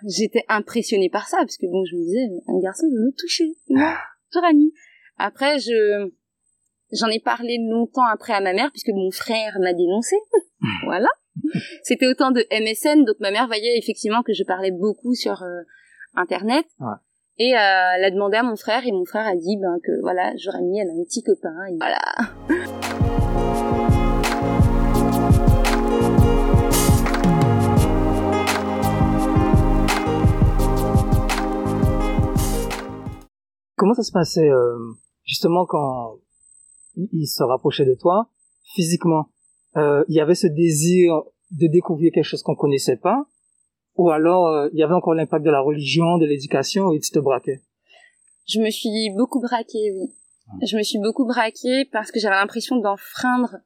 j'étais 0.06 0.44
impressionnée 0.48 1.08
par 1.08 1.28
ça 1.28 1.38
parce 1.38 1.56
que 1.56 1.66
bon 1.66 1.84
je 1.84 1.96
me 1.96 2.02
disais 2.02 2.28
un 2.48 2.60
garçon 2.60 2.86
veut 2.86 3.06
me 3.06 3.16
toucher 3.16 3.56
moi 3.68 3.96
Jorani 4.32 4.72
après 5.16 5.58
je 5.58 6.10
j'en 6.92 7.08
ai 7.08 7.20
parlé 7.20 7.58
longtemps 7.70 8.06
après 8.06 8.32
à 8.32 8.40
ma 8.40 8.52
mère 8.52 8.70
puisque 8.72 8.90
mon 8.94 9.10
frère 9.10 9.56
m'a 9.60 9.72
dénoncé. 9.72 10.16
Voilà. 10.84 11.08
C'était 11.82 12.06
autant 12.06 12.30
de 12.30 12.44
MSN 12.50 13.04
donc 13.04 13.16
ma 13.20 13.30
mère 13.30 13.46
voyait 13.46 13.78
effectivement 13.78 14.22
que 14.22 14.32
je 14.32 14.42
parlais 14.42 14.70
beaucoup 14.70 15.14
sur 15.14 15.42
euh, 15.42 15.62
internet. 16.14 16.66
Ouais. 16.80 16.94
et 17.38 17.54
euh, 17.54 17.58
elle 17.96 18.04
a 18.04 18.10
demandé 18.10 18.36
à 18.36 18.42
mon 18.42 18.56
frère 18.56 18.86
et 18.86 18.92
mon 18.92 19.04
frère 19.04 19.26
a 19.26 19.36
dit 19.36 19.56
ben 19.60 19.78
que 19.84 20.00
voilà 20.00 20.34
Jorani 20.36 20.80
elle 20.80 20.88
a 20.88 20.92
un 20.92 21.04
petit 21.04 21.22
copain 21.22 21.54
et 21.70 21.76
voilà 21.76 22.94
comment 33.76 33.94
ça 33.94 34.02
se 34.02 34.12
passait 34.12 34.48
euh, 34.48 34.76
justement 35.24 35.66
quand 35.66 36.18
il, 36.96 37.26
se 37.26 37.42
rapprochait 37.42 37.84
de 37.84 37.94
toi 37.94 38.30
physiquement? 38.74 39.28
Euh, 39.76 40.04
Il 40.08 40.14
y 40.14 40.20
avait 40.20 40.34
ce 40.34 40.46
désir 40.46 41.22
de 41.50 41.66
découvrir 41.68 42.10
quelque 42.12 42.24
chose 42.24 42.42
qu'on 42.42 42.56
connaissait 42.56 42.96
pas, 42.96 43.24
ou 43.96 44.10
alors 44.10 44.48
euh, 44.48 44.68
il 44.72 44.78
y 44.78 44.82
avait 44.82 44.94
encore 44.94 45.14
l'impact 45.14 45.44
de 45.44 45.50
la 45.50 45.60
religion, 45.60 46.18
de 46.18 46.26
l'éducation, 46.26 46.92
et 46.92 47.00
tu 47.00 47.10
te 47.10 47.18
braquais? 47.18 47.62
Je 48.46 48.60
me 48.60 48.70
suis 48.70 49.10
beaucoup 49.16 49.40
braquée, 49.40 49.92
oui. 49.92 50.12
Je 50.62 50.76
me 50.76 50.82
suis 50.82 50.98
beaucoup 51.00 51.26
braquée 51.26 51.84
parce 51.90 52.12
que 52.12 52.20
j'avais 52.20 52.36
l'impression 52.36 52.76
d'enfreindre 52.76 53.56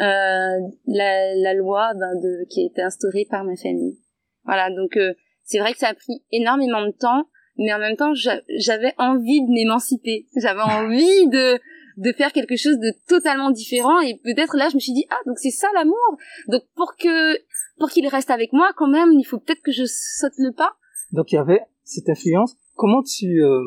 euh, 0.00 0.58
la, 0.86 1.34
la, 1.34 1.54
loi 1.54 1.92
ben, 1.94 2.14
de, 2.18 2.46
qui 2.48 2.62
a 2.62 2.66
été 2.66 2.80
instaurée 2.80 3.26
par 3.28 3.44
ma 3.44 3.56
famille. 3.56 3.98
Voilà, 4.44 4.70
donc 4.70 4.96
euh, 4.96 5.12
c'est 5.44 5.58
vrai 5.58 5.72
que 5.72 5.78
ça 5.78 5.88
a 5.88 5.94
pris 5.94 6.24
énormément 6.32 6.84
de 6.86 6.92
temps, 6.92 7.24
mais 7.60 7.72
en 7.74 7.78
même 7.78 7.96
temps 7.96 8.12
j'avais 8.14 8.94
envie 8.98 9.42
de 9.42 9.52
m'émanciper, 9.52 10.26
j'avais 10.36 10.62
envie 10.62 11.28
de 11.28 11.60
de 11.98 12.12
faire 12.12 12.32
quelque 12.32 12.56
chose 12.56 12.78
de 12.78 12.92
totalement 13.06 13.50
différent. 13.50 14.00
Et 14.00 14.18
peut-être 14.24 14.56
là 14.56 14.68
je 14.70 14.74
me 14.74 14.80
suis 14.80 14.94
dit 14.94 15.04
ah 15.10 15.18
donc 15.26 15.38
c'est 15.38 15.50
ça 15.50 15.68
l'amour. 15.74 16.16
Donc 16.48 16.62
pour 16.74 16.96
que 16.96 17.38
pour 17.78 17.90
qu'il 17.90 18.06
reste 18.08 18.30
avec 18.30 18.52
moi 18.52 18.70
quand 18.76 18.88
même 18.88 19.12
il 19.12 19.24
faut 19.24 19.38
peut-être 19.38 19.62
que 19.62 19.72
je 19.72 19.84
saute 19.86 20.32
le 20.38 20.52
pas. 20.52 20.72
Donc 21.12 21.30
il 21.32 21.36
y 21.36 21.38
avait 21.38 21.60
cette 21.84 22.08
influence. 22.08 22.56
Comment 22.74 23.02
tu 23.02 23.44
euh, 23.44 23.60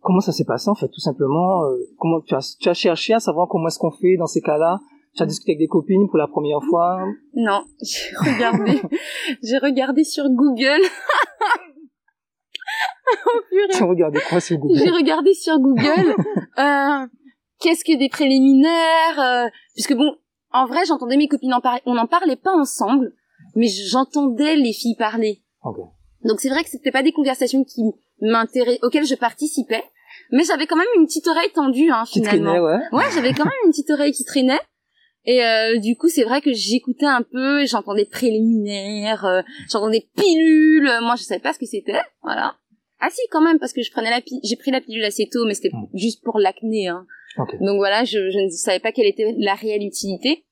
comment 0.00 0.20
ça 0.20 0.32
s'est 0.32 0.44
passé 0.44 0.68
en 0.68 0.74
fait 0.74 0.88
tout 0.88 1.00
simplement 1.00 1.64
euh, 1.64 1.76
comment 1.98 2.20
tu 2.20 2.34
as, 2.34 2.56
tu 2.58 2.68
as 2.68 2.74
cherché 2.74 3.14
à 3.14 3.20
savoir 3.20 3.46
comment 3.48 3.68
est-ce 3.68 3.78
qu'on 3.78 3.92
fait 3.92 4.16
dans 4.18 4.26
ces 4.26 4.40
cas-là? 4.40 4.80
Tu 5.14 5.22
as 5.22 5.26
discuté 5.26 5.52
avec 5.52 5.60
des 5.60 5.68
copines 5.68 6.08
pour 6.08 6.18
la 6.18 6.26
première 6.26 6.62
fois? 6.68 6.98
Non, 7.34 7.64
j'ai 7.82 8.14
regardé, 8.16 8.80
j'ai 9.42 9.58
regardé 9.58 10.04
sur 10.04 10.28
Google. 10.28 10.82
tu 13.72 13.84
regardé 13.84 14.20
quoi 14.28 14.40
sur 14.40 14.58
Google 14.58 14.78
J'ai 14.78 14.90
regardé 14.90 15.34
sur 15.34 15.58
Google 15.58 16.14
euh, 16.58 17.06
qu'est-ce 17.60 17.84
que 17.84 17.96
des 17.98 18.08
préliminaires, 18.08 19.20
euh, 19.20 19.46
puisque 19.74 19.94
bon, 19.94 20.16
en 20.52 20.66
vrai, 20.66 20.80
j'entendais 20.86 21.16
mes 21.16 21.28
copines 21.28 21.54
en 21.54 21.60
parler. 21.60 21.80
On 21.86 21.94
n'en 21.94 22.06
parlait 22.06 22.36
pas 22.36 22.52
ensemble, 22.52 23.12
mais 23.54 23.68
j'entendais 23.68 24.56
les 24.56 24.72
filles 24.72 24.96
parler. 24.96 25.42
Okay. 25.62 25.82
Donc 26.24 26.40
c'est 26.40 26.48
vrai 26.48 26.64
que 26.64 26.70
c'était 26.70 26.90
pas 26.90 27.02
des 27.02 27.12
conversations 27.12 27.64
qui 27.64 27.82
m'intéressaient, 28.20 28.80
auxquelles 28.82 29.06
je 29.06 29.14
participais, 29.14 29.84
mais 30.32 30.44
j'avais 30.44 30.66
quand 30.66 30.76
même 30.76 30.86
une 30.96 31.06
petite 31.06 31.28
oreille 31.28 31.50
tendue, 31.54 31.90
hein, 31.90 32.04
finalement. 32.06 32.32
Qui 32.32 32.42
traînait, 32.42 32.60
ouais. 32.60 32.78
Ouais, 32.92 33.04
j'avais 33.14 33.32
quand 33.32 33.44
même 33.44 33.52
une 33.64 33.70
petite 33.70 33.90
oreille 33.90 34.12
qui 34.12 34.24
traînait. 34.24 34.60
Et 35.24 35.44
euh, 35.44 35.78
du 35.78 35.96
coup, 35.96 36.08
c'est 36.08 36.24
vrai 36.24 36.40
que 36.40 36.52
j'écoutais 36.52 37.06
un 37.06 37.22
peu, 37.22 37.66
j'entendais 37.66 38.06
préliminaires, 38.06 39.26
euh, 39.26 39.42
j'entendais 39.70 40.08
pilules. 40.16 40.90
Moi, 41.02 41.16
je 41.16 41.22
savais 41.22 41.40
pas 41.40 41.52
ce 41.52 41.58
que 41.58 41.66
c'était, 41.66 42.00
voilà. 42.22 42.56
Ah 43.00 43.08
si, 43.10 43.20
quand 43.30 43.40
même, 43.40 43.58
parce 43.58 43.72
que 43.72 43.82
je 43.82 43.90
prenais 43.90 44.10
la 44.10 44.20
j'ai 44.42 44.56
pris 44.56 44.70
la 44.70 44.80
pilule 44.80 45.04
assez 45.04 45.28
tôt, 45.30 45.44
mais 45.46 45.54
c'était 45.54 45.70
hmm. 45.72 45.88
juste 45.94 46.22
pour 46.24 46.38
l'acné. 46.38 46.88
Hein. 46.88 47.06
Donc 47.60 47.76
voilà, 47.76 48.04
je, 48.04 48.30
je, 48.30 48.44
ne 48.44 48.48
savais 48.48 48.80
pas 48.80 48.92
quelle 48.92 49.06
était 49.06 49.34
la 49.38 49.54
réelle 49.54 49.84
utilité. 49.84 50.44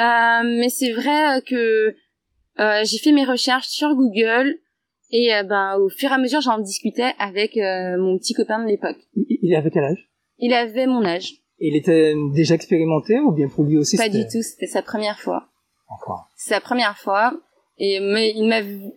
Euh, 0.00 0.42
mais 0.44 0.68
c'est 0.68 0.92
vrai 0.92 1.42
que 1.46 1.94
euh, 2.60 2.84
j'ai 2.84 2.98
fait 2.98 3.12
mes 3.12 3.24
recherches 3.24 3.68
sur 3.68 3.94
Google 3.94 4.54
et 5.10 5.34
euh, 5.34 5.42
ben 5.42 5.76
au 5.78 5.88
fur 5.88 6.10
et 6.10 6.14
à 6.14 6.18
mesure 6.18 6.40
j'en 6.40 6.58
discutais 6.58 7.12
avec 7.18 7.56
euh, 7.56 7.96
mon 7.98 8.18
petit 8.18 8.34
copain 8.34 8.62
de 8.62 8.68
l'époque. 8.68 8.98
Il 9.14 9.54
avait 9.54 9.70
quel 9.70 9.84
âge? 9.84 10.08
Il 10.38 10.52
avait 10.52 10.86
mon 10.86 11.04
âge. 11.04 11.34
Il 11.58 11.76
était 11.76 12.14
déjà 12.32 12.54
expérimenté 12.54 13.18
ou 13.20 13.32
bien 13.32 13.48
pour 13.48 13.64
lui 13.64 13.78
aussi 13.78 13.96
Pas 13.96 14.08
du 14.08 14.24
tout, 14.24 14.42
c'était 14.42 14.66
sa 14.66 14.82
première 14.82 15.20
fois. 15.20 15.48
Encore. 15.88 16.28
Sa 16.36 16.60
première 16.60 16.96
fois 16.96 17.32
et 17.78 17.98
mais 18.00 18.32
il 18.34 18.48
m'avait 18.48 18.92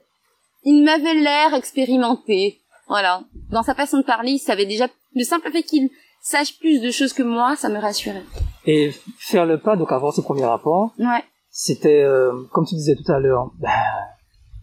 il 0.70 0.84
m'avait 0.84 1.14
l'air 1.14 1.54
expérimenté. 1.54 2.60
Voilà. 2.90 3.24
Dans 3.52 3.64
sa 3.64 3.74
façon 3.74 4.00
de 4.00 4.04
parler, 4.04 4.32
il 4.32 4.40
savait 4.40 4.66
déjà 4.66 4.90
le 5.16 5.24
simple 5.24 5.50
fait 5.50 5.64
qu'il 5.64 5.90
sache 6.22 6.60
plus 6.60 6.82
de 6.82 6.92
choses 6.92 7.14
que 7.14 7.24
moi, 7.24 7.56
ça 7.56 7.70
me 7.70 7.80
rassurait. 7.80 8.24
Et 8.66 8.92
faire 9.18 9.46
le 9.46 9.62
pas, 9.62 9.78
donc 9.78 9.94
avoir 9.94 10.14
ce 10.14 10.20
premier 10.20 10.44
rapport. 10.44 10.94
Ouais. 11.00 11.24
C'était, 11.50 12.02
euh, 12.02 12.34
comme 12.52 12.66
tu 12.66 12.76
disais 12.76 12.96
tout 12.96 13.10
à 13.10 13.18
l'heure, 13.20 13.50
ben, 13.60 13.70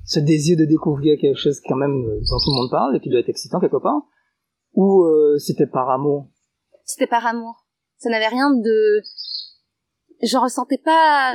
ce 0.04 0.20
désir 0.20 0.58
de 0.58 0.66
découvrir 0.66 1.18
quelque 1.18 1.38
chose 1.38 1.58
quand 1.66 1.76
même 1.76 2.04
euh, 2.04 2.20
dont 2.20 2.38
tout 2.38 2.50
le 2.50 2.60
monde 2.60 2.70
parle 2.70 2.96
et 2.96 3.00
qui 3.00 3.08
doit 3.08 3.20
être 3.20 3.30
excitant 3.30 3.58
quelque 3.58 3.82
part. 3.82 4.02
Ou 4.74 5.04
euh, 5.04 5.38
c'était 5.38 5.66
par 5.66 5.88
amour? 5.88 6.28
C'était 6.84 7.06
par 7.06 7.24
amour. 7.24 7.64
Ça 7.96 8.10
n'avait 8.10 8.28
rien 8.28 8.50
de... 8.50 9.00
Je 10.22 10.36
ressentais 10.36 10.82
pas 10.84 11.34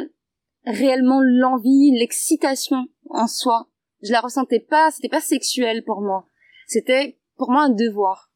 réellement 0.63 1.21
l'envie, 1.21 1.97
l'excitation 1.97 2.85
en 3.09 3.25
soi 3.25 3.68
je 4.01 4.11
la 4.11 4.21
ressentais 4.21 4.59
pas, 4.59 4.91
c'était 4.91 5.09
pas 5.09 5.21
sexuel 5.21 5.83
pour 5.83 6.01
moi. 6.01 6.27
C'était 6.67 7.19
pour 7.37 7.51
moi 7.51 7.63
un 7.63 7.69
devoir. 7.69 8.31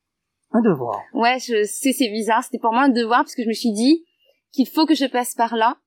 Un 0.52 0.62
devoir. 0.62 1.02
Ouais, 1.14 1.40
je 1.40 1.64
sais, 1.64 1.94
c'est 1.94 2.10
bizarre. 2.10 2.44
C'était 2.44 2.60
pour 2.60 2.74
moi 2.74 2.84
un 2.84 2.90
devoir 2.90 3.22
parce 3.22 3.36
que 3.36 3.44
je 3.44 3.48
me 3.48 3.54
suis 3.54 3.72
dit 3.72 4.06
qu'il 4.52 4.68
faut 4.68 4.86
que 4.86 4.96
je 4.96 5.06
passe 5.06 5.34
par 5.34 5.56
là 5.56 5.78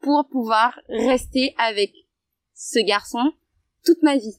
pour 0.00 0.28
pouvoir 0.30 0.78
rester 0.88 1.54
avec 1.58 1.92
ce 2.54 2.78
garçon 2.84 3.32
toute 3.84 4.02
ma 4.02 4.16
vie. 4.16 4.38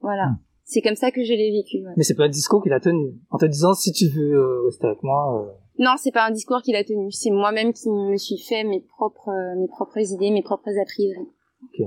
Voilà. 0.00 0.26
Hmm. 0.26 0.38
C'est 0.64 0.80
comme 0.80 0.96
ça 0.96 1.10
que 1.10 1.22
je 1.22 1.32
l'ai 1.32 1.50
vécu. 1.50 1.84
Mais 1.96 2.02
c'est 2.02 2.14
pas 2.14 2.24
un 2.24 2.28
discours 2.28 2.62
qu'il 2.62 2.72
a 2.72 2.80
tenu. 2.80 3.14
En 3.30 3.38
te 3.38 3.44
disant 3.44 3.74
si 3.74 3.92
tu 3.92 4.08
veux 4.08 4.34
euh, 4.34 4.64
rester 4.64 4.86
avec 4.86 5.02
moi. 5.02 5.42
Euh... 5.42 5.52
Non, 5.78 5.94
c'est 5.98 6.12
pas 6.12 6.26
un 6.26 6.30
discours 6.30 6.62
qu'il 6.62 6.76
a 6.76 6.84
tenu. 6.84 7.10
C'est 7.12 7.30
moi-même 7.30 7.72
qui 7.72 7.90
me 7.90 8.16
suis 8.16 8.38
fait 8.38 8.64
mes 8.64 8.80
propres, 8.80 9.28
euh, 9.28 9.60
mes 9.60 9.68
propres 9.68 9.98
idées, 9.98 10.30
mes 10.30 10.42
propres 10.42 10.70
a 10.70 10.84
priori. 10.84 11.28
Ok. 11.64 11.86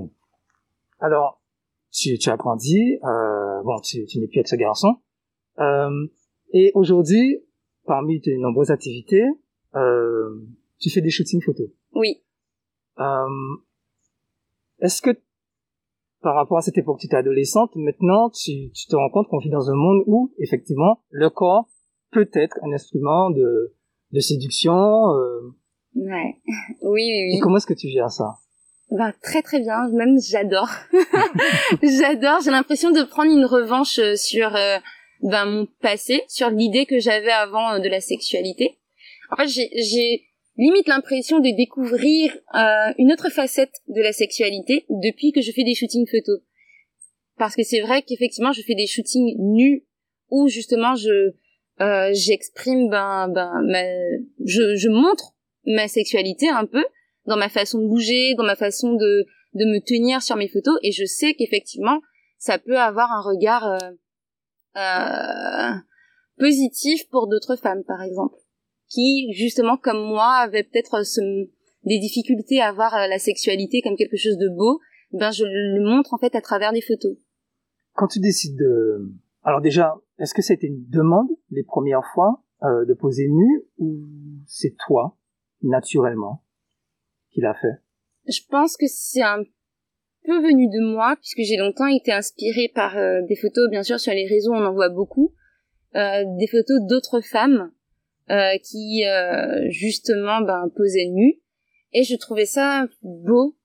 Alors, 1.00 1.40
tu, 1.92 2.18
tu 2.18 2.30
as 2.30 2.36
grandi, 2.36 2.98
euh, 3.04 3.62
bon, 3.62 3.78
tu, 3.80 4.04
tu 4.06 4.18
n'es 4.18 4.26
plus 4.26 4.38
avec 4.38 4.48
ce 4.48 4.56
garçon. 4.56 4.96
Euh, 5.58 6.06
et 6.52 6.72
aujourd'hui, 6.74 7.42
parmi 7.86 8.20
tes 8.20 8.36
nombreuses 8.38 8.70
activités, 8.70 9.24
euh, 9.74 10.46
tu 10.78 10.90
fais 10.90 11.00
des 11.00 11.10
shootings 11.10 11.42
photos. 11.42 11.68
Oui. 11.94 12.22
Euh, 12.98 13.26
Est-ce 14.80 15.02
que 15.02 15.10
par 16.20 16.34
rapport 16.34 16.58
à 16.58 16.62
cette 16.62 16.78
époque, 16.78 16.98
tu 16.98 17.06
étais 17.06 17.16
adolescente, 17.16 17.74
maintenant 17.76 18.30
tu, 18.30 18.70
tu 18.72 18.86
te 18.86 18.96
rends 18.96 19.10
compte 19.10 19.28
qu'on 19.28 19.38
vit 19.38 19.50
dans 19.50 19.70
un 19.70 19.76
monde 19.76 20.02
où, 20.06 20.32
effectivement, 20.38 21.00
le 21.10 21.30
corps 21.30 21.68
peut 22.10 22.28
être 22.32 22.58
un 22.62 22.72
instrument 22.72 23.30
de, 23.30 23.74
de 24.12 24.20
séduction. 24.20 24.74
Euh... 24.74 25.54
Ouais. 25.94 26.36
Oui, 26.82 27.02
oui, 27.02 27.24
oui. 27.30 27.36
Et 27.36 27.40
comment 27.40 27.56
est-ce 27.56 27.66
que 27.66 27.74
tu 27.74 27.88
gères 27.88 28.10
ça? 28.10 28.34
Bah, 28.90 29.12
très 29.22 29.42
très 29.42 29.60
bien, 29.60 29.88
même 29.88 30.18
j'adore. 30.18 30.70
j'adore, 31.82 32.40
j'ai 32.42 32.50
l'impression 32.50 32.90
de 32.90 33.02
prendre 33.02 33.30
une 33.30 33.44
revanche 33.44 33.98
euh, 33.98 34.16
sur 34.16 34.56
euh, 34.56 34.78
ben, 35.20 35.44
mon 35.44 35.66
passé, 35.82 36.22
sur 36.26 36.48
l'idée 36.48 36.86
que 36.86 36.98
j'avais 36.98 37.30
avant 37.30 37.72
euh, 37.72 37.78
de 37.80 37.88
la 37.88 38.00
sexualité. 38.00 38.78
En 39.30 39.36
fait, 39.36 39.48
j'ai 39.48 40.24
limite 40.56 40.88
l'impression 40.88 41.38
de 41.38 41.54
découvrir 41.54 42.34
une 42.98 43.12
autre 43.12 43.28
facette 43.28 43.74
de 43.88 44.00
la 44.00 44.12
sexualité 44.12 44.86
depuis 44.88 45.32
que 45.32 45.42
je 45.42 45.52
fais 45.52 45.64
des 45.64 45.74
shootings 45.74 46.08
photos. 46.10 46.40
Parce 47.36 47.54
que 47.54 47.62
c'est 47.62 47.80
vrai 47.80 48.02
qu'effectivement, 48.02 48.52
je 48.52 48.62
fais 48.62 48.74
des 48.74 48.86
shootings 48.86 49.36
nus 49.38 49.84
où 50.30 50.48
justement 50.48 50.96
je 50.96 51.34
j'exprime 52.12 52.88
ben 52.88 53.28
ben 53.28 54.24
je 54.44 54.74
je 54.74 54.88
montre 54.88 55.34
ma 55.64 55.86
sexualité 55.86 56.48
un 56.48 56.64
peu 56.64 56.84
dans 57.28 57.36
ma 57.36 57.48
façon 57.48 57.78
de 57.78 57.86
bouger, 57.86 58.34
dans 58.36 58.44
ma 58.44 58.56
façon 58.56 58.94
de, 58.94 59.26
de 59.54 59.64
me 59.64 59.80
tenir 59.84 60.22
sur 60.22 60.36
mes 60.36 60.48
photos, 60.48 60.78
et 60.82 60.92
je 60.92 61.04
sais 61.04 61.34
qu'effectivement, 61.34 62.00
ça 62.38 62.58
peut 62.58 62.78
avoir 62.78 63.12
un 63.12 63.20
regard 63.20 63.66
euh, 63.66 63.78
euh, 64.76 65.74
positif 66.38 67.08
pour 67.10 67.28
d'autres 67.28 67.56
femmes, 67.56 67.84
par 67.84 68.02
exemple, 68.02 68.36
qui, 68.88 69.32
justement, 69.34 69.76
comme 69.76 70.02
moi, 70.02 70.36
avaient 70.36 70.62
peut-être 70.64 71.02
des 71.84 71.98
difficultés 71.98 72.60
à 72.60 72.72
voir 72.72 72.94
euh, 72.94 73.06
la 73.06 73.18
sexualité 73.18 73.82
comme 73.82 73.96
quelque 73.96 74.16
chose 74.16 74.38
de 74.38 74.48
beau, 74.48 74.80
ben 75.12 75.30
je 75.30 75.44
le 75.44 75.84
montre 75.88 76.14
en 76.14 76.18
fait 76.18 76.34
à 76.34 76.40
travers 76.40 76.72
des 76.72 76.82
photos. 76.82 77.16
Quand 77.94 78.08
tu 78.08 78.20
décides 78.20 78.56
de... 78.56 79.12
Alors 79.42 79.60
déjà, 79.60 79.94
est-ce 80.18 80.34
que 80.34 80.42
c'était 80.42 80.66
une 80.66 80.84
demande 80.88 81.28
les 81.50 81.64
premières 81.64 82.04
fois 82.14 82.42
euh, 82.62 82.84
de 82.84 82.94
poser 82.94 83.26
nu 83.28 83.64
ou 83.78 84.00
c'est 84.46 84.74
toi, 84.86 85.16
naturellement? 85.62 86.42
Qu'il 87.32 87.44
a 87.44 87.54
fait 87.54 87.80
Je 88.26 88.40
pense 88.48 88.76
que 88.76 88.86
c'est 88.86 89.22
un 89.22 89.42
peu 90.24 90.40
venu 90.42 90.68
de 90.68 90.80
moi, 90.80 91.16
puisque 91.16 91.48
j'ai 91.48 91.56
longtemps 91.56 91.86
été 91.86 92.12
inspirée 92.12 92.70
par 92.74 92.96
euh, 92.96 93.22
des 93.28 93.36
photos, 93.36 93.70
bien 93.70 93.82
sûr, 93.82 93.98
sur 93.98 94.12
les 94.12 94.26
réseaux, 94.26 94.52
on 94.52 94.64
en 94.64 94.72
voit 94.72 94.90
beaucoup, 94.90 95.34
euh, 95.96 96.22
des 96.38 96.46
photos 96.46 96.80
d'autres 96.86 97.20
femmes 97.20 97.72
euh, 98.30 98.52
qui, 98.62 99.04
justement, 99.70 100.42
ben, 100.42 100.70
posaient 100.76 101.08
nues, 101.10 101.40
et 101.92 102.02
je 102.02 102.14
trouvais 102.16 102.44
ça 102.44 102.86
beau. 103.02 103.56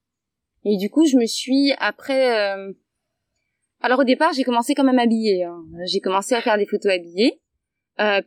Et 0.63 0.77
du 0.77 0.89
coup, 0.89 1.05
je 1.05 1.17
me 1.17 1.25
suis, 1.25 1.74
après... 1.79 2.55
Alors 3.82 4.00
au 4.00 4.05
départ, 4.05 4.32
j'ai 4.32 4.46
commencé 4.46 4.75
quand 4.75 4.86
même 4.86 5.00
habillée. 5.00 5.43
Hein. 5.43 5.62
J'ai 5.91 6.00
commencé 6.00 6.34
à 6.36 6.41
faire 6.41 6.58
des 6.58 6.65
photos 6.65 6.93
habillées, 6.93 7.41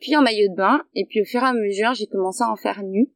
puis 0.01 0.15
en 0.15 0.21
maillot 0.21 0.51
de 0.51 0.55
bain, 0.55 0.83
et 0.95 1.07
puis 1.07 1.23
au 1.23 1.25
fur 1.25 1.41
et 1.43 1.47
à 1.47 1.55
mesure, 1.55 1.95
j'ai 1.95 2.07
commencé 2.07 2.45
à 2.45 2.51
en 2.51 2.57
faire 2.57 2.83
nu. 2.83 3.09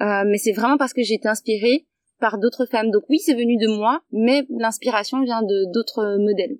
Euh, 0.00 0.24
mais 0.26 0.38
c'est 0.38 0.52
vraiment 0.52 0.76
parce 0.76 0.92
que 0.92 1.02
j'ai 1.02 1.14
été 1.14 1.28
inspirée 1.28 1.86
par 2.20 2.38
d'autres 2.38 2.66
femmes. 2.66 2.90
Donc 2.90 3.04
oui, 3.08 3.18
c'est 3.18 3.34
venu 3.34 3.56
de 3.56 3.68
moi, 3.76 4.00
mais 4.12 4.46
l'inspiration 4.50 5.22
vient 5.22 5.42
de 5.42 5.72
d'autres 5.72 6.16
modèles. 6.18 6.58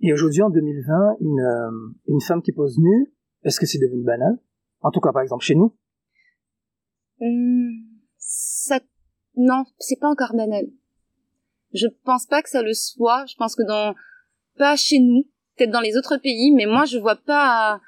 Et 0.00 0.12
aujourd'hui, 0.12 0.42
en 0.42 0.50
2020, 0.50 1.16
une, 1.20 1.40
euh, 1.40 1.70
une 2.08 2.20
femme 2.20 2.42
qui 2.42 2.52
pose 2.52 2.78
nue, 2.78 3.12
est-ce 3.44 3.60
que 3.60 3.66
c'est 3.66 3.78
devenu 3.78 4.02
banal? 4.02 4.38
En 4.80 4.90
tout 4.90 5.00
cas, 5.00 5.12
par 5.12 5.22
exemple, 5.22 5.44
chez 5.44 5.54
nous 5.54 5.74
hum, 7.20 7.70
Ça, 8.18 8.80
non, 9.36 9.64
c'est 9.78 9.98
pas 9.98 10.08
encore 10.08 10.34
banal. 10.34 10.66
Je 11.72 11.86
pense 12.04 12.26
pas 12.26 12.42
que 12.42 12.50
ça 12.50 12.62
le 12.62 12.74
soit. 12.74 13.24
Je 13.26 13.34
pense 13.36 13.54
que 13.54 13.66
dans, 13.66 13.94
pas 14.58 14.76
chez 14.76 14.98
nous, 14.98 15.24
peut-être 15.56 15.70
dans 15.70 15.80
les 15.80 15.96
autres 15.96 16.16
pays, 16.18 16.52
mais 16.54 16.66
moi, 16.66 16.84
je 16.84 16.98
vois 16.98 17.16
pas, 17.16 17.80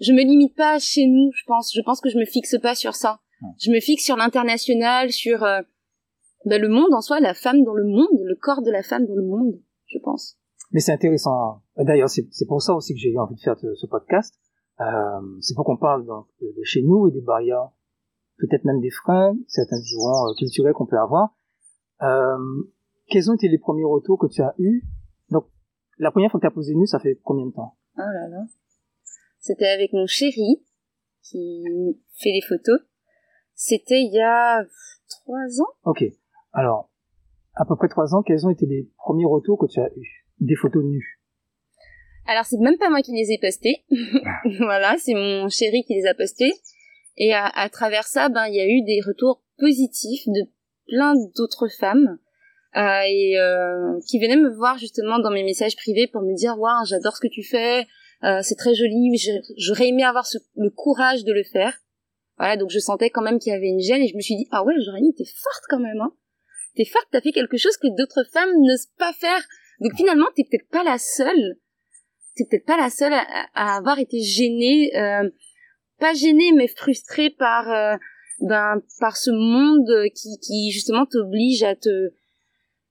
je 0.00 0.12
me 0.12 0.22
limite 0.22 0.54
pas 0.54 0.78
chez 0.78 1.06
nous, 1.06 1.30
je 1.34 1.42
pense. 1.46 1.72
Je 1.74 1.80
pense 1.82 2.00
que 2.00 2.10
je 2.10 2.18
me 2.18 2.24
fixe 2.24 2.56
pas 2.60 2.74
sur 2.74 2.94
ça. 2.94 3.20
Je 3.58 3.70
me 3.70 3.80
fixe 3.80 4.04
sur 4.04 4.16
l'international, 4.16 5.10
sur 5.10 5.42
euh, 5.42 5.60
ben, 6.44 6.60
le 6.60 6.68
monde 6.68 6.92
en 6.92 7.00
soi, 7.00 7.20
la 7.20 7.34
femme 7.34 7.62
dans 7.64 7.74
le 7.74 7.84
monde, 7.84 8.20
le 8.22 8.34
corps 8.34 8.62
de 8.62 8.70
la 8.70 8.82
femme 8.82 9.06
dans 9.06 9.14
le 9.14 9.22
monde, 9.22 9.60
je 9.86 9.98
pense. 9.98 10.38
Mais 10.72 10.80
c'est 10.80 10.92
intéressant. 10.92 11.62
D'ailleurs, 11.76 12.08
c'est 12.08 12.46
pour 12.46 12.60
ça 12.60 12.74
aussi 12.74 12.94
que 12.94 13.00
j'ai 13.00 13.10
eu 13.10 13.18
envie 13.18 13.34
de 13.34 13.40
faire 13.40 13.56
ce, 13.56 13.86
podcast. 13.86 14.34
Euh, 14.80 14.84
c'est 15.40 15.54
pour 15.54 15.64
qu'on 15.64 15.76
parle 15.76 16.04
donc, 16.04 16.26
de, 16.40 16.52
chez 16.64 16.82
nous 16.82 17.06
et 17.08 17.12
des 17.12 17.20
barrières, 17.20 17.70
peut-être 18.38 18.64
même 18.64 18.80
des 18.80 18.90
freins, 18.90 19.36
certains 19.46 19.78
diront 19.78 20.28
euh, 20.28 20.34
culturels 20.36 20.72
qu'on 20.72 20.86
peut 20.86 20.98
avoir. 20.98 21.36
Euh, 22.02 22.36
quels 23.08 23.30
ont 23.30 23.34
été 23.34 23.48
les 23.48 23.58
premiers 23.58 23.84
retours 23.84 24.18
que 24.18 24.26
tu 24.26 24.42
as 24.42 24.54
eus? 24.58 24.82
Donc, 25.30 25.46
la 25.98 26.10
première 26.10 26.30
fois 26.30 26.40
que 26.40 26.46
tu 26.46 26.48
as 26.48 26.54
posé 26.54 26.74
nu, 26.74 26.86
ça 26.86 26.98
fait 26.98 27.20
combien 27.22 27.46
de 27.46 27.52
temps? 27.52 27.76
Oh 27.96 28.00
là 28.00 28.28
là. 28.28 28.44
C'était 29.38 29.68
avec 29.68 29.92
mon 29.92 30.06
chéri 30.06 30.64
qui 31.22 31.64
fait 32.14 32.32
les 32.32 32.42
photos. 32.42 32.80
C'était 33.54 34.02
il 34.02 34.12
y 34.12 34.20
a 34.20 34.64
trois 35.08 35.60
ans. 35.60 35.72
Ok. 35.84 36.04
Alors, 36.52 36.90
à 37.54 37.64
peu 37.64 37.76
près 37.76 37.88
trois 37.88 38.14
ans, 38.14 38.22
quels 38.22 38.46
ont 38.46 38.50
été 38.50 38.66
les 38.66 38.88
premiers 38.96 39.26
retours 39.26 39.58
que 39.58 39.66
tu 39.66 39.80
as 39.80 39.88
eus? 39.96 40.26
Des 40.40 40.56
photos 40.56 40.84
nues? 40.84 41.20
Alors, 42.26 42.44
c'est 42.44 42.58
même 42.58 42.78
pas 42.78 42.90
moi 42.90 43.02
qui 43.02 43.12
les 43.12 43.32
ai 43.32 43.38
postées. 43.38 43.84
voilà, 44.58 44.96
c'est 44.98 45.14
mon 45.14 45.48
chéri 45.48 45.84
qui 45.84 45.94
les 45.94 46.06
a 46.06 46.14
postées. 46.14 46.52
Et 47.16 47.32
à, 47.32 47.68
travers 47.70 48.04
ça, 48.04 48.28
ben, 48.28 48.46
il 48.46 48.54
y 48.54 48.60
a 48.60 48.66
eu 48.66 48.82
des 48.82 49.00
retours 49.06 49.42
positifs 49.58 50.26
de 50.26 50.48
plein 50.88 51.14
d'autres 51.36 51.68
femmes 51.68 52.18
euh, 52.76 53.00
et 53.06 53.38
euh, 53.38 54.00
qui 54.08 54.18
venaient 54.18 54.36
me 54.36 54.50
voir 54.50 54.78
justement 54.78 55.20
dans 55.20 55.30
mes 55.30 55.44
messages 55.44 55.76
privés 55.76 56.08
pour 56.08 56.22
me 56.22 56.34
dire 56.34 56.58
waouh 56.58 56.84
j'adore 56.86 57.16
ce 57.16 57.20
que 57.20 57.32
tu 57.32 57.44
fais 57.44 57.86
euh, 58.24 58.40
c'est 58.42 58.56
très 58.56 58.74
joli 58.74 59.16
j'aurais 59.56 59.88
aimé 59.88 60.02
avoir 60.02 60.26
le 60.56 60.70
courage 60.70 61.24
de 61.24 61.32
le 61.32 61.44
faire 61.44 61.78
voilà, 62.38 62.56
donc 62.56 62.70
je 62.70 62.78
sentais 62.78 63.10
quand 63.10 63.22
même 63.22 63.38
qu'il 63.38 63.52
y 63.52 63.56
avait 63.56 63.68
une 63.68 63.80
gêne 63.80 64.02
et 64.02 64.08
je 64.08 64.16
me 64.16 64.20
suis 64.20 64.36
dit, 64.36 64.48
ah 64.50 64.64
ouais, 64.64 64.74
Jorénie, 64.84 65.14
t'es 65.14 65.24
forte 65.24 65.64
quand 65.68 65.78
même, 65.78 66.00
hein. 66.00 66.12
T'es 66.76 66.84
forte, 66.84 67.06
t'as 67.12 67.20
fait 67.20 67.30
quelque 67.30 67.56
chose 67.56 67.76
que 67.76 67.86
d'autres 67.96 68.24
femmes 68.32 68.50
n'osent 68.60 68.88
pas 68.98 69.12
faire. 69.12 69.40
Donc 69.80 69.94
finalement, 69.96 70.26
t'es 70.34 70.42
peut-être 70.50 70.68
pas 70.68 70.82
la 70.82 70.98
seule. 70.98 71.58
T'es 72.36 72.44
peut-être 72.50 72.66
pas 72.66 72.76
la 72.76 72.90
seule 72.90 73.12
à, 73.12 73.76
avoir 73.76 74.00
été 74.00 74.20
gênée, 74.20 74.90
euh, 74.96 75.30
pas 76.00 76.14
gênée, 76.14 76.50
mais 76.52 76.66
frustrée 76.66 77.30
par, 77.30 77.70
euh, 77.70 77.96
ben, 78.40 78.82
par 78.98 79.16
ce 79.16 79.30
monde 79.30 79.88
qui, 80.16 80.40
qui 80.40 80.72
justement 80.72 81.06
t'oblige 81.06 81.62
à 81.62 81.76
te, 81.76 82.12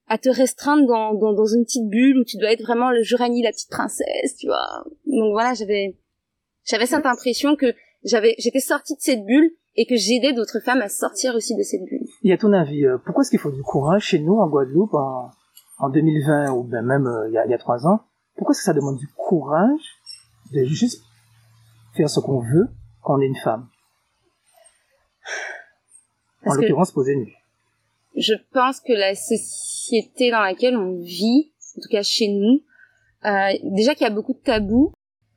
à 0.07 0.17
te 0.17 0.29
restreindre 0.29 0.87
dans, 0.87 1.13
dans, 1.13 1.33
dans, 1.33 1.45
une 1.45 1.65
petite 1.65 1.87
bulle 1.89 2.19
où 2.19 2.23
tu 2.23 2.37
dois 2.37 2.53
être 2.53 2.63
vraiment 2.63 2.91
le 2.91 3.03
Jorani, 3.03 3.41
la 3.41 3.51
petite 3.51 3.69
princesse, 3.69 4.37
tu 4.39 4.47
vois. 4.47 4.85
Donc 5.05 5.33
voilà, 5.33 5.53
j'avais, 5.53 5.97
j'avais 6.65 6.85
cette 6.85 7.05
impression 7.05 7.57
que 7.57 7.73
j'avais, 8.05 8.35
j'étais 8.37 8.59
sortie 8.59 8.95
de 8.95 9.01
cette 9.01 9.25
bulle 9.25 9.51
et 9.75 9.85
que 9.85 9.95
j'aidais 9.95 10.33
d'autres 10.33 10.59
femmes 10.59 10.81
à 10.81 10.89
sortir 10.89 11.35
aussi 11.35 11.55
de 11.55 11.63
cette 11.63 11.83
bulle. 11.83 12.05
Et 12.23 12.33
à 12.33 12.37
ton 12.37 12.53
avis, 12.53 12.85
euh, 12.85 12.97
pourquoi 13.03 13.21
est-ce 13.21 13.29
qu'il 13.29 13.39
faut 13.39 13.51
du 13.51 13.63
courage 13.63 14.03
chez 14.03 14.19
nous 14.19 14.35
en 14.35 14.47
Guadeloupe 14.47 14.93
en, 14.93 15.31
en 15.79 15.89
2020 15.89 16.51
ou 16.51 16.63
ben 16.63 16.83
même 16.83 17.07
euh, 17.07 17.27
il, 17.29 17.33
y 17.33 17.37
a, 17.37 17.45
il 17.45 17.51
y 17.51 17.53
a 17.53 17.57
trois 17.57 17.87
ans? 17.87 18.01
Pourquoi 18.35 18.51
est-ce 18.51 18.61
que 18.61 18.65
ça 18.65 18.73
demande 18.73 18.97
du 18.97 19.07
courage 19.07 19.81
de 20.53 20.63
juste 20.63 21.03
faire 21.95 22.09
ce 22.09 22.19
qu'on 22.19 22.39
veut 22.39 22.67
quand 23.01 23.17
on 23.17 23.21
est 23.21 23.27
une 23.27 23.35
femme? 23.35 23.67
En 26.45 26.53
l'occurrence, 26.53 26.91
poser 26.91 27.15
nu. 27.15 27.33
Je 28.15 28.33
pense 28.51 28.79
que 28.79 28.93
la 28.93 29.15
société 29.15 30.29
dans 30.29 30.41
laquelle 30.41 30.75
on 30.77 30.99
vit, 31.01 31.51
en 31.77 31.81
tout 31.81 31.89
cas 31.89 32.03
chez 32.03 32.27
nous, 32.27 32.61
euh, 33.25 33.53
déjà 33.63 33.95
qu'il 33.95 34.05
y 34.05 34.09
a 34.09 34.13
beaucoup 34.13 34.33
de 34.33 34.39
tabous, 34.39 34.91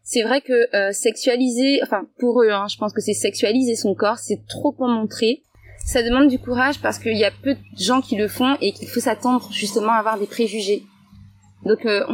c'est 0.08 0.22
vrai 0.22 0.40
que 0.40 0.74
euh, 0.74 0.92
sexualiser, 0.92 1.80
enfin 1.82 2.06
pour 2.20 2.40
eux, 2.40 2.50
hein, 2.50 2.66
je 2.70 2.78
pense 2.78 2.92
que 2.92 3.00
c'est 3.00 3.12
sexualiser 3.12 3.74
son 3.74 3.96
corps, 3.96 4.18
c'est 4.18 4.46
trop 4.46 4.72
en 4.78 4.86
montrer. 4.86 5.42
Ça 5.84 6.00
demande 6.00 6.28
du 6.28 6.38
courage 6.38 6.80
parce 6.80 7.00
qu'il 7.00 7.16
y 7.16 7.24
a 7.24 7.32
peu 7.42 7.54
de 7.54 7.60
gens 7.76 8.00
qui 8.00 8.14
le 8.14 8.28
font 8.28 8.56
et 8.60 8.72
qu'il 8.72 8.88
faut 8.88 9.00
s'attendre 9.00 9.48
justement 9.50 9.90
à 9.90 9.96
avoir 9.96 10.16
des 10.16 10.26
préjugés. 10.26 10.84
Donc 11.64 11.84
euh, 11.86 12.04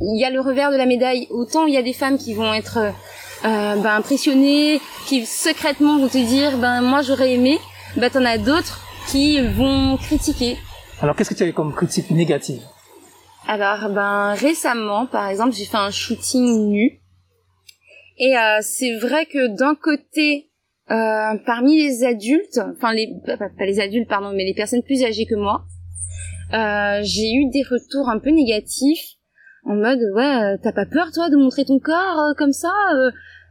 il 0.00 0.18
y 0.18 0.24
a 0.24 0.30
le 0.30 0.40
revers 0.40 0.70
de 0.70 0.76
la 0.76 0.86
médaille. 0.86 1.26
Autant 1.30 1.66
il 1.66 1.74
y 1.74 1.76
a 1.76 1.82
des 1.82 1.92
femmes 1.92 2.16
qui 2.16 2.32
vont 2.32 2.54
être 2.54 2.78
euh, 2.78 3.76
ben, 3.76 3.96
impressionnées, 3.96 4.80
qui 5.06 5.26
secrètement 5.26 5.98
vont 5.98 6.08
te 6.08 6.16
dire 6.16 6.56
ben 6.56 6.80
moi 6.80 7.02
j'aurais 7.02 7.34
aimé. 7.34 7.58
Ben 7.98 8.10
t'en 8.10 8.24
as 8.24 8.38
d'autres 8.38 8.80
qui 9.08 9.38
vont 9.48 9.98
critiquer. 9.98 10.56
Alors 11.02 11.14
qu'est-ce 11.14 11.28
que 11.28 11.34
tu 11.34 11.42
avais 11.42 11.52
comme 11.52 11.74
critique 11.74 12.10
négative? 12.10 12.62
Alors 13.46 13.90
ben 13.90 14.32
récemment 14.32 15.04
par 15.04 15.28
exemple 15.28 15.54
j'ai 15.54 15.66
fait 15.66 15.76
un 15.76 15.90
shooting 15.90 16.70
nu 16.70 17.00
et 18.16 18.36
euh, 18.36 18.58
c'est 18.62 18.96
vrai 18.96 19.26
que 19.26 19.48
d'un 19.48 19.74
côté, 19.74 20.50
euh, 20.90 21.36
parmi 21.46 21.76
les 21.82 22.04
adultes, 22.04 22.60
enfin 22.72 22.92
les 22.92 23.08
pas, 23.26 23.36
les 23.64 23.80
adultes 23.80 24.08
pardon, 24.08 24.32
mais 24.34 24.44
les 24.44 24.54
personnes 24.54 24.82
plus 24.82 25.02
âgées 25.02 25.26
que 25.26 25.34
moi, 25.34 25.64
euh, 26.52 27.00
j'ai 27.02 27.32
eu 27.32 27.50
des 27.50 27.62
retours 27.62 28.08
un 28.08 28.18
peu 28.18 28.30
négatifs 28.30 29.16
en 29.66 29.76
mode 29.76 29.98
ouais 30.14 30.58
t'as 30.62 30.72
pas 30.72 30.84
peur 30.84 31.10
toi 31.10 31.30
de 31.30 31.36
montrer 31.36 31.64
ton 31.64 31.78
corps 31.78 32.34
comme 32.36 32.52
ça, 32.52 32.70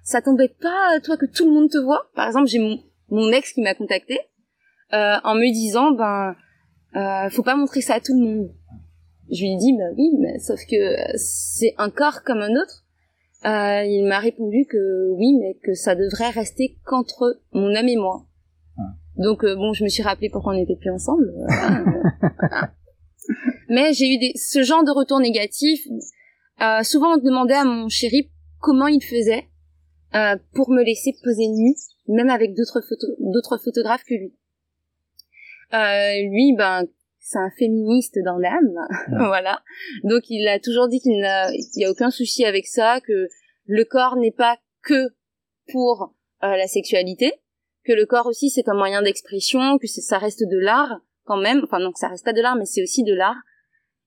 ça 0.04 0.22
t'embête 0.22 0.56
pas 0.62 1.00
toi 1.04 1.18
que 1.18 1.26
tout 1.26 1.46
le 1.46 1.52
monde 1.52 1.72
te 1.72 1.80
voit? 1.80 2.12
Par 2.16 2.28
exemple 2.28 2.48
j'ai 2.48 2.60
mon, 2.60 2.80
mon 3.10 3.32
ex 3.32 3.52
qui 3.52 3.62
m'a 3.62 3.74
contacté 3.74 4.20
en 4.92 5.34
me 5.34 5.52
disant 5.52 5.92
ben 5.92 6.36
faut 7.32 7.42
pas 7.42 7.56
montrer 7.56 7.82
ça 7.82 7.96
à 7.96 8.00
tout 8.00 8.14
le 8.14 8.24
monde. 8.24 8.52
Je 9.32 9.42
lui 9.42 9.58
dit 9.58 9.76
bah 9.76 9.90
oui 9.98 10.12
mais 10.20 10.38
sauf 10.38 10.60
que 10.70 11.18
c'est 11.18 11.74
un 11.80 11.90
corps 11.90 12.22
comme 12.24 12.42
un 12.42 12.52
autre 12.62 12.83
euh, 13.46 13.84
il 13.84 14.06
m'a 14.06 14.20
répondu 14.20 14.66
que 14.70 15.10
oui, 15.12 15.36
mais 15.40 15.58
que 15.64 15.74
ça 15.74 15.96
devrait 15.96 16.30
rester 16.30 16.78
qu'entre 16.86 17.42
mon 17.52 17.76
homme 17.76 17.88
et 17.88 17.98
moi. 17.98 18.26
Ah. 18.78 18.82
Donc 19.18 19.44
euh, 19.44 19.56
bon, 19.56 19.74
je 19.74 19.84
me 19.84 19.90
suis 19.90 20.04
rappelé 20.04 20.30
pourquoi 20.30 20.54
on 20.54 20.58
n'était 20.58 20.78
plus 20.78 20.92
ensemble. 20.92 21.30
Euh, 21.30 22.66
mais 23.70 23.92
j'ai 23.92 24.14
eu 24.14 24.18
des, 24.18 24.32
ce 24.36 24.64
genre 24.64 24.86
de 24.86 24.92
retour 24.92 25.20
négatif. 25.20 25.86
souvent, 26.84 27.16
on 27.16 27.18
demandait 27.18 27.56
à 27.56 27.66
mon 27.66 27.90
chéri 27.90 28.32
comment 28.60 28.88
il 28.88 29.04
faisait 29.04 29.50
pour 30.54 30.70
me 30.70 30.84
laisser 30.84 31.14
poser 31.24 31.48
nu, 31.48 31.76
même 32.08 32.30
avec 32.30 32.54
d'autres 32.54 32.82
d'autres 33.20 33.58
photographes 33.58 34.04
que 34.04 34.14
lui. 34.14 34.34
lui, 36.30 36.56
ben, 36.56 36.86
c'est 37.24 37.40
un 37.40 37.50
féministe 37.58 38.20
dans 38.24 38.38
l'âme, 38.38 38.76
voilà. 39.08 39.64
Donc 40.04 40.24
il 40.30 40.46
a 40.48 40.60
toujours 40.60 40.90
dit 40.90 41.00
qu'il 41.00 41.20
n'a, 41.20 41.50
y 41.76 41.86
a 41.86 41.90
aucun 41.90 42.12
souci 42.12 42.44
avec 42.44 42.68
ça, 42.68 43.00
que 43.00 43.30
le 43.66 43.86
corps 43.86 44.18
n'est 44.18 44.32
pas 44.32 44.58
que 44.84 45.16
pour 45.72 46.14
euh, 46.44 46.58
la 46.58 46.68
sexualité, 46.68 47.32
que 47.86 47.94
le 47.94 48.06
corps 48.06 48.28
aussi 48.28 48.50
c'est 48.50 48.68
un 48.68 48.76
moyen 48.76 49.02
d'expression, 49.02 49.78
que 49.78 49.88
ça 49.88 50.18
reste 50.18 50.44
de 50.44 50.58
l'art 50.58 51.00
quand 51.24 51.38
même. 51.38 51.62
Enfin 51.64 51.80
non, 51.80 51.92
ça 51.96 52.10
reste 52.10 52.26
pas 52.26 52.34
de 52.34 52.42
l'art, 52.42 52.58
mais 52.58 52.66
c'est 52.66 52.84
aussi 52.84 53.04
de 53.04 53.14
l'art. 53.14 53.42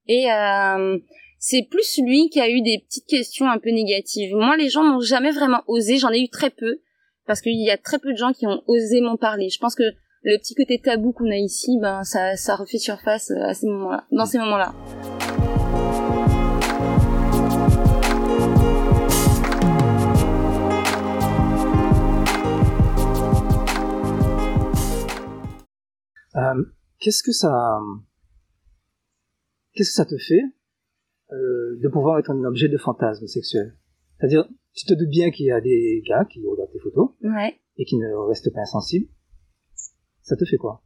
Et 0.06 0.30
euh, 0.30 0.98
c'est 1.38 1.66
plus 1.70 1.98
lui 2.02 2.28
qui 2.28 2.40
a 2.40 2.50
eu 2.50 2.60
des 2.60 2.84
petites 2.86 3.06
questions 3.06 3.48
un 3.48 3.58
peu 3.58 3.70
négatives. 3.70 4.34
Moi, 4.34 4.58
les 4.58 4.68
gens 4.68 4.84
n'ont 4.84 5.00
jamais 5.00 5.30
vraiment 5.30 5.62
osé. 5.66 5.96
J'en 5.96 6.10
ai 6.10 6.20
eu 6.20 6.28
très 6.28 6.50
peu 6.50 6.80
parce 7.26 7.40
qu'il 7.40 7.64
y 7.64 7.70
a 7.70 7.78
très 7.78 7.98
peu 7.98 8.12
de 8.12 8.18
gens 8.18 8.32
qui 8.32 8.46
ont 8.46 8.62
osé 8.66 9.00
m'en 9.00 9.16
parler. 9.16 9.48
Je 9.48 9.58
pense 9.58 9.74
que 9.74 9.94
le 10.28 10.38
petit 10.38 10.56
côté 10.56 10.80
tabou 10.80 11.12
qu'on 11.12 11.30
a 11.30 11.36
ici, 11.36 11.78
ben 11.80 12.02
ça, 12.02 12.34
ça 12.34 12.56
refait 12.56 12.78
surface 12.78 13.30
à 13.30 13.54
ces 13.54 13.68
moments-là, 13.68 14.04
dans 14.10 14.26
ces 14.26 14.38
moments-là. 14.38 14.74
Euh, 26.34 26.64
qu'est-ce 26.98 27.22
que 27.22 27.30
ça, 27.30 27.78
qu'est-ce 29.74 29.90
que 29.90 29.94
ça 29.94 30.04
te 30.06 30.18
fait 30.18 30.42
euh, 31.30 31.78
de 31.80 31.88
pouvoir 31.88 32.18
être 32.18 32.32
un 32.32 32.42
objet 32.42 32.68
de 32.68 32.78
fantasme 32.78 33.28
sexuel? 33.28 33.76
C'est-à-dire, 34.18 34.48
tu 34.74 34.86
te 34.86 34.94
doutes 34.94 35.08
bien 35.08 35.30
qu'il 35.30 35.46
y 35.46 35.52
a 35.52 35.60
des 35.60 36.02
gars 36.04 36.24
qui 36.24 36.44
regardent 36.44 36.72
tes 36.72 36.80
photos 36.80 37.10
et 37.76 37.84
qui 37.84 37.96
ne 37.96 38.12
restent 38.26 38.52
pas 38.52 38.62
insensibles 38.62 39.06
ça 40.26 40.36
te 40.36 40.44
fait 40.44 40.56
quoi 40.56 40.82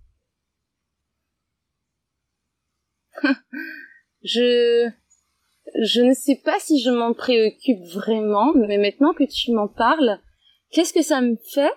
Je 4.22 4.90
je 5.82 6.00
ne 6.02 6.14
sais 6.14 6.40
pas 6.44 6.58
si 6.58 6.80
je 6.80 6.90
m'en 6.90 7.14
préoccupe 7.14 7.82
vraiment, 7.94 8.52
mais 8.54 8.76
maintenant 8.76 9.14
que 9.14 9.24
tu 9.24 9.52
m'en 9.52 9.68
parles, 9.68 10.18
qu'est-ce 10.70 10.92
que 10.92 11.02
ça 11.02 11.20
me 11.20 11.36
fait? 11.52 11.72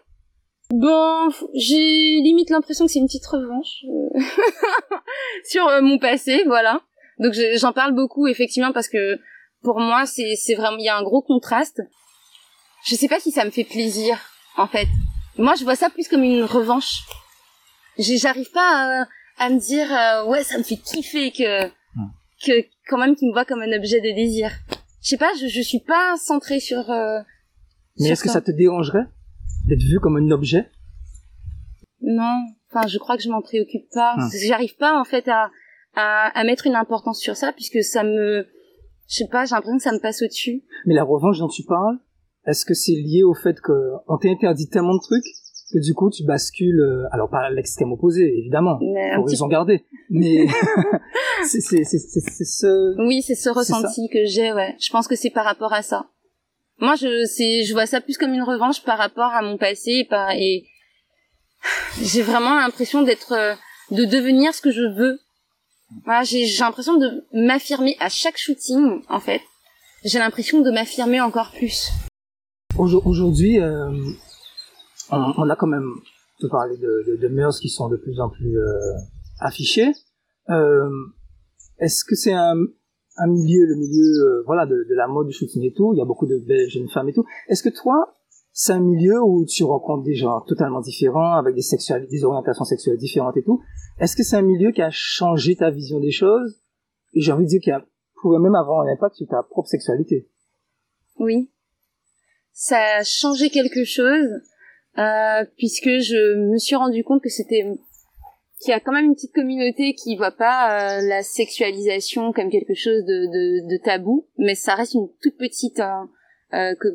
Bon, 0.71 1.29
j'ai 1.53 2.19
limite 2.21 2.49
l'impression 2.49 2.85
que 2.85 2.91
c'est 2.91 2.99
une 2.99 3.05
petite 3.05 3.27
revanche 3.27 3.85
euh, 3.85 4.19
sur 5.45 5.67
euh, 5.67 5.81
mon 5.81 5.99
passé, 5.99 6.43
voilà. 6.45 6.81
Donc 7.19 7.33
j'en 7.55 7.71
parle 7.71 7.93
beaucoup 7.93 8.27
effectivement 8.27 8.73
parce 8.73 8.89
que 8.89 9.19
pour 9.61 9.79
moi, 9.79 10.05
c'est 10.05 10.35
c'est 10.35 10.55
vraiment 10.55 10.77
il 10.77 10.85
y 10.85 10.89
a 10.89 10.97
un 10.97 11.03
gros 11.03 11.21
contraste. 11.21 11.81
Je 12.85 12.95
sais 12.95 13.07
pas 13.07 13.19
si 13.19 13.31
ça 13.31 13.45
me 13.45 13.51
fait 13.51 13.63
plaisir 13.63 14.19
en 14.57 14.67
fait. 14.67 14.87
Moi, 15.37 15.53
je 15.55 15.63
vois 15.63 15.75
ça 15.75 15.89
plus 15.89 16.07
comme 16.07 16.23
une 16.23 16.43
revanche. 16.43 17.03
J'arrive 17.97 18.51
pas 18.51 19.05
à, 19.39 19.45
à, 19.45 19.49
me 19.49 19.59
dire 19.59 19.87
euh, 19.91 20.29
ouais, 20.29 20.43
ça 20.43 20.57
me 20.57 20.63
fait 20.63 20.77
kiffer 20.77 21.31
que 21.31 21.67
hmm. 21.67 22.09
que 22.45 22.65
quand 22.87 22.97
même 22.97 23.15
qu'il 23.15 23.27
me 23.27 23.33
voit 23.33 23.45
comme 23.45 23.61
un 23.61 23.71
objet 23.77 24.01
de 24.01 24.15
désir. 24.15 24.51
Je 25.01 25.09
sais 25.09 25.17
pas, 25.17 25.31
je 25.39 25.47
je 25.47 25.61
suis 25.61 25.79
pas 25.79 26.15
centrée 26.17 26.59
sur 26.59 26.89
euh, 26.89 27.19
Mais 27.99 28.09
est-ce 28.09 28.23
que 28.23 28.29
ça 28.29 28.41
te 28.41 28.51
dérangerait 28.51 29.05
d'être 29.67 29.83
vu 29.83 29.99
comme 29.99 30.17
un 30.17 30.31
objet? 30.31 30.69
Non, 32.01 32.45
enfin, 32.69 32.87
je 32.87 32.97
crois 32.97 33.15
que 33.15 33.23
je 33.23 33.29
m'en 33.29 33.41
préoccupe 33.41 33.89
pas. 33.93 34.15
Hmm. 34.17 34.29
J'arrive 34.47 34.75
pas 34.77 34.99
en 34.99 35.03
fait 35.03 35.27
à, 35.27 35.51
à 35.95 36.39
à 36.39 36.43
mettre 36.43 36.67
une 36.67 36.75
importance 36.75 37.19
sur 37.19 37.35
ça 37.35 37.51
puisque 37.53 37.83
ça 37.83 38.03
me 38.03 38.47
je 39.07 39.17
sais 39.17 39.27
pas, 39.27 39.45
j'ai 39.45 39.55
l'impression 39.55 39.77
que 39.77 39.83
ça 39.83 39.91
me 39.91 39.99
passe 39.99 40.21
au-dessus. 40.21 40.63
Mais 40.85 40.95
la 40.95 41.03
revanche 41.03 41.39
dont 41.39 41.47
tu 41.47 41.63
parles, 41.63 41.99
est-ce 42.47 42.65
que 42.65 42.73
c'est 42.73 42.93
lié 42.93 43.23
au 43.23 43.33
fait 43.33 43.59
qu'on 43.61 43.99
interdit 44.07 44.69
tellement 44.69 44.95
de 44.95 45.01
trucs 45.01 45.25
que 45.73 45.79
du 45.79 45.93
coup 45.93 46.09
tu 46.09 46.23
bascules, 46.23 46.79
euh, 46.79 47.07
alors 47.11 47.29
pas 47.29 47.39
à 47.39 47.49
l'extrême 47.49 47.91
opposé 47.91 48.37
évidemment, 48.37 48.79
pour 49.15 49.27
raison 49.27 49.47
garder, 49.47 49.83
mais 50.09 50.45
c'est 51.45 51.59
ce. 51.59 53.05
Oui, 53.05 53.21
c'est 53.21 53.35
ce 53.35 53.49
ressenti 53.49 54.09
que 54.09 54.25
j'ai, 54.25 54.53
ouais. 54.53 54.75
Je 54.79 54.91
pense 54.91 55.07
que 55.07 55.15
c'est 55.15 55.31
par 55.31 55.45
rapport 55.45 55.73
à 55.73 55.81
ça. 55.81 56.05
Moi, 56.79 56.95
je 56.95 57.25
c'est 57.25 57.63
je 57.63 57.73
vois 57.73 57.85
ça 57.85 58.01
plus 58.01 58.17
comme 58.17 58.33
une 58.33 58.43
revanche 58.43 58.83
par 58.83 58.97
rapport 58.97 59.31
à 59.33 59.41
mon 59.41 59.57
passé 59.57 59.91
et, 59.91 60.05
par, 60.05 60.31
et 60.31 60.65
j'ai 62.01 62.21
vraiment 62.21 62.55
l'impression 62.55 63.01
d'être 63.01 63.33
euh, 63.33 63.55
de 63.91 64.05
devenir 64.05 64.53
ce 64.53 64.61
que 64.61 64.71
je 64.71 64.95
veux. 64.95 65.19
Voilà, 66.05 66.23
j'ai 66.23 66.45
j'ai 66.45 66.63
l'impression 66.63 66.97
de 66.97 67.25
m'affirmer 67.33 67.95
à 67.99 68.09
chaque 68.09 68.37
shooting 68.37 69.01
en 69.09 69.19
fait. 69.19 69.41
J'ai 70.05 70.19
l'impression 70.19 70.61
de 70.61 70.69
m'affirmer 70.69 71.21
encore 71.21 71.51
plus. 71.51 71.89
Aujourd'hui, 72.77 73.59
euh, 73.59 73.89
on, 75.13 75.33
on, 75.37 75.49
a 75.49 75.55
quand 75.55 75.67
même 75.67 75.89
tu 76.39 76.47
parler 76.49 76.77
de, 76.77 77.11
de, 77.11 77.21
de, 77.21 77.27
mœurs 77.27 77.59
qui 77.59 77.69
sont 77.69 77.89
de 77.89 77.97
plus 77.97 78.19
en 78.19 78.29
plus 78.29 78.59
euh, 78.59 78.93
affichées. 79.39 79.91
Euh, 80.49 80.89
Est-ce 81.79 82.03
que 82.03 82.15
c'est 82.15 82.33
un, 82.33 82.55
un, 83.17 83.27
milieu, 83.27 83.65
le 83.65 83.75
milieu 83.75 84.03
euh, 84.03 84.43
voilà 84.45 84.65
de, 84.65 84.75
de, 84.89 84.95
la 84.95 85.07
mode, 85.07 85.27
du 85.27 85.33
shooting 85.33 85.63
et 85.63 85.73
tout, 85.73 85.93
il 85.93 85.99
y 85.99 86.01
a 86.01 86.05
beaucoup 86.05 86.25
de 86.25 86.37
belles 86.37 86.69
jeunes 86.69 86.89
femmes 86.89 87.09
et 87.09 87.13
tout. 87.13 87.25
Est-ce 87.47 87.63
que 87.63 87.69
toi, 87.69 88.15
c'est 88.51 88.73
un 88.73 88.79
milieu 88.79 89.21
où 89.23 89.45
tu 89.45 89.63
rencontres 89.63 90.03
des 90.03 90.15
gens 90.15 90.41
totalement 90.41 90.81
différents, 90.81 91.33
avec 91.33 91.55
des, 91.55 91.61
sexualités, 91.61 92.11
des 92.11 92.23
orientations 92.23 92.65
sexuelles 92.65 92.97
différentes 92.97 93.37
et 93.37 93.43
tout? 93.43 93.61
Est-ce 93.99 94.15
que 94.15 94.23
c'est 94.23 94.35
un 94.35 94.41
milieu 94.41 94.71
qui 94.71 94.81
a 94.81 94.89
changé 94.91 95.55
ta 95.55 95.69
vision 95.69 95.99
des 95.99 96.11
choses? 96.11 96.61
Et 97.13 97.21
j'ai 97.21 97.31
envie 97.31 97.45
de 97.45 97.49
dire 97.49 97.61
qu'il 97.61 97.77
pourrait 98.21 98.39
même 98.39 98.55
avoir 98.55 98.81
un 98.85 98.91
impact 98.91 99.15
sur 99.15 99.27
ta 99.27 99.43
propre 99.43 99.69
sexualité. 99.69 100.27
Oui, 101.19 101.51
ça 102.51 102.77
a 102.97 103.03
changé 103.03 103.49
quelque 103.49 103.83
chose 103.83 104.27
euh, 104.97 105.45
puisque 105.57 105.89
je 105.89 106.51
me 106.51 106.57
suis 106.57 106.75
rendu 106.75 107.03
compte 107.03 107.21
que 107.21 107.29
c'était 107.29 107.65
qu'il 108.63 108.71
y 108.71 108.73
a 108.73 108.79
quand 108.79 108.93
même 108.93 109.05
une 109.05 109.15
petite 109.15 109.33
communauté 109.33 109.93
qui 109.93 110.15
voit 110.15 110.31
pas 110.31 110.97
euh, 110.97 111.01
la 111.07 111.21
sexualisation 111.21 112.31
comme 112.31 112.49
quelque 112.49 112.73
chose 112.73 113.03
de, 113.03 113.27
de, 113.27 113.69
de, 113.69 113.83
tabou, 113.83 114.27
mais 114.37 114.55
ça 114.55 114.75
reste 114.75 114.93
une 114.93 115.09
toute 115.21 115.37
petite 115.37 115.79
euh, 115.79 116.03
euh 116.53 116.75
que, 116.79 116.87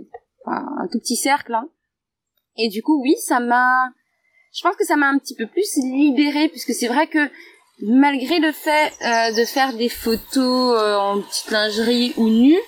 enfin, 0.45 0.67
un 0.81 0.89
tout 0.89 0.99
petit 0.99 1.17
cercle. 1.17 1.55
Hein. 1.55 1.69
Et 2.57 2.69
du 2.69 2.83
coup, 2.83 3.01
oui, 3.03 3.15
ça 3.19 3.39
m'a, 3.39 3.91
je 4.55 4.63
pense 4.63 4.77
que 4.77 4.87
ça 4.87 4.97
m'a 4.97 5.09
un 5.09 5.19
petit 5.19 5.35
peu 5.35 5.47
plus 5.47 5.77
libérée, 5.77 6.49
puisque 6.49 6.73
c'est 6.73 6.89
vrai 6.89 7.07
que 7.07 7.31
malgré 7.83 8.39
le 8.41 8.51
fait 8.51 8.93
euh, 9.03 9.39
de 9.39 9.45
faire 9.45 9.75
des 9.75 9.91
photos 9.91 10.81
en 10.81 11.21
petite 11.21 11.51
lingerie 11.51 12.15
ou 12.17 12.29
nue, 12.29 12.59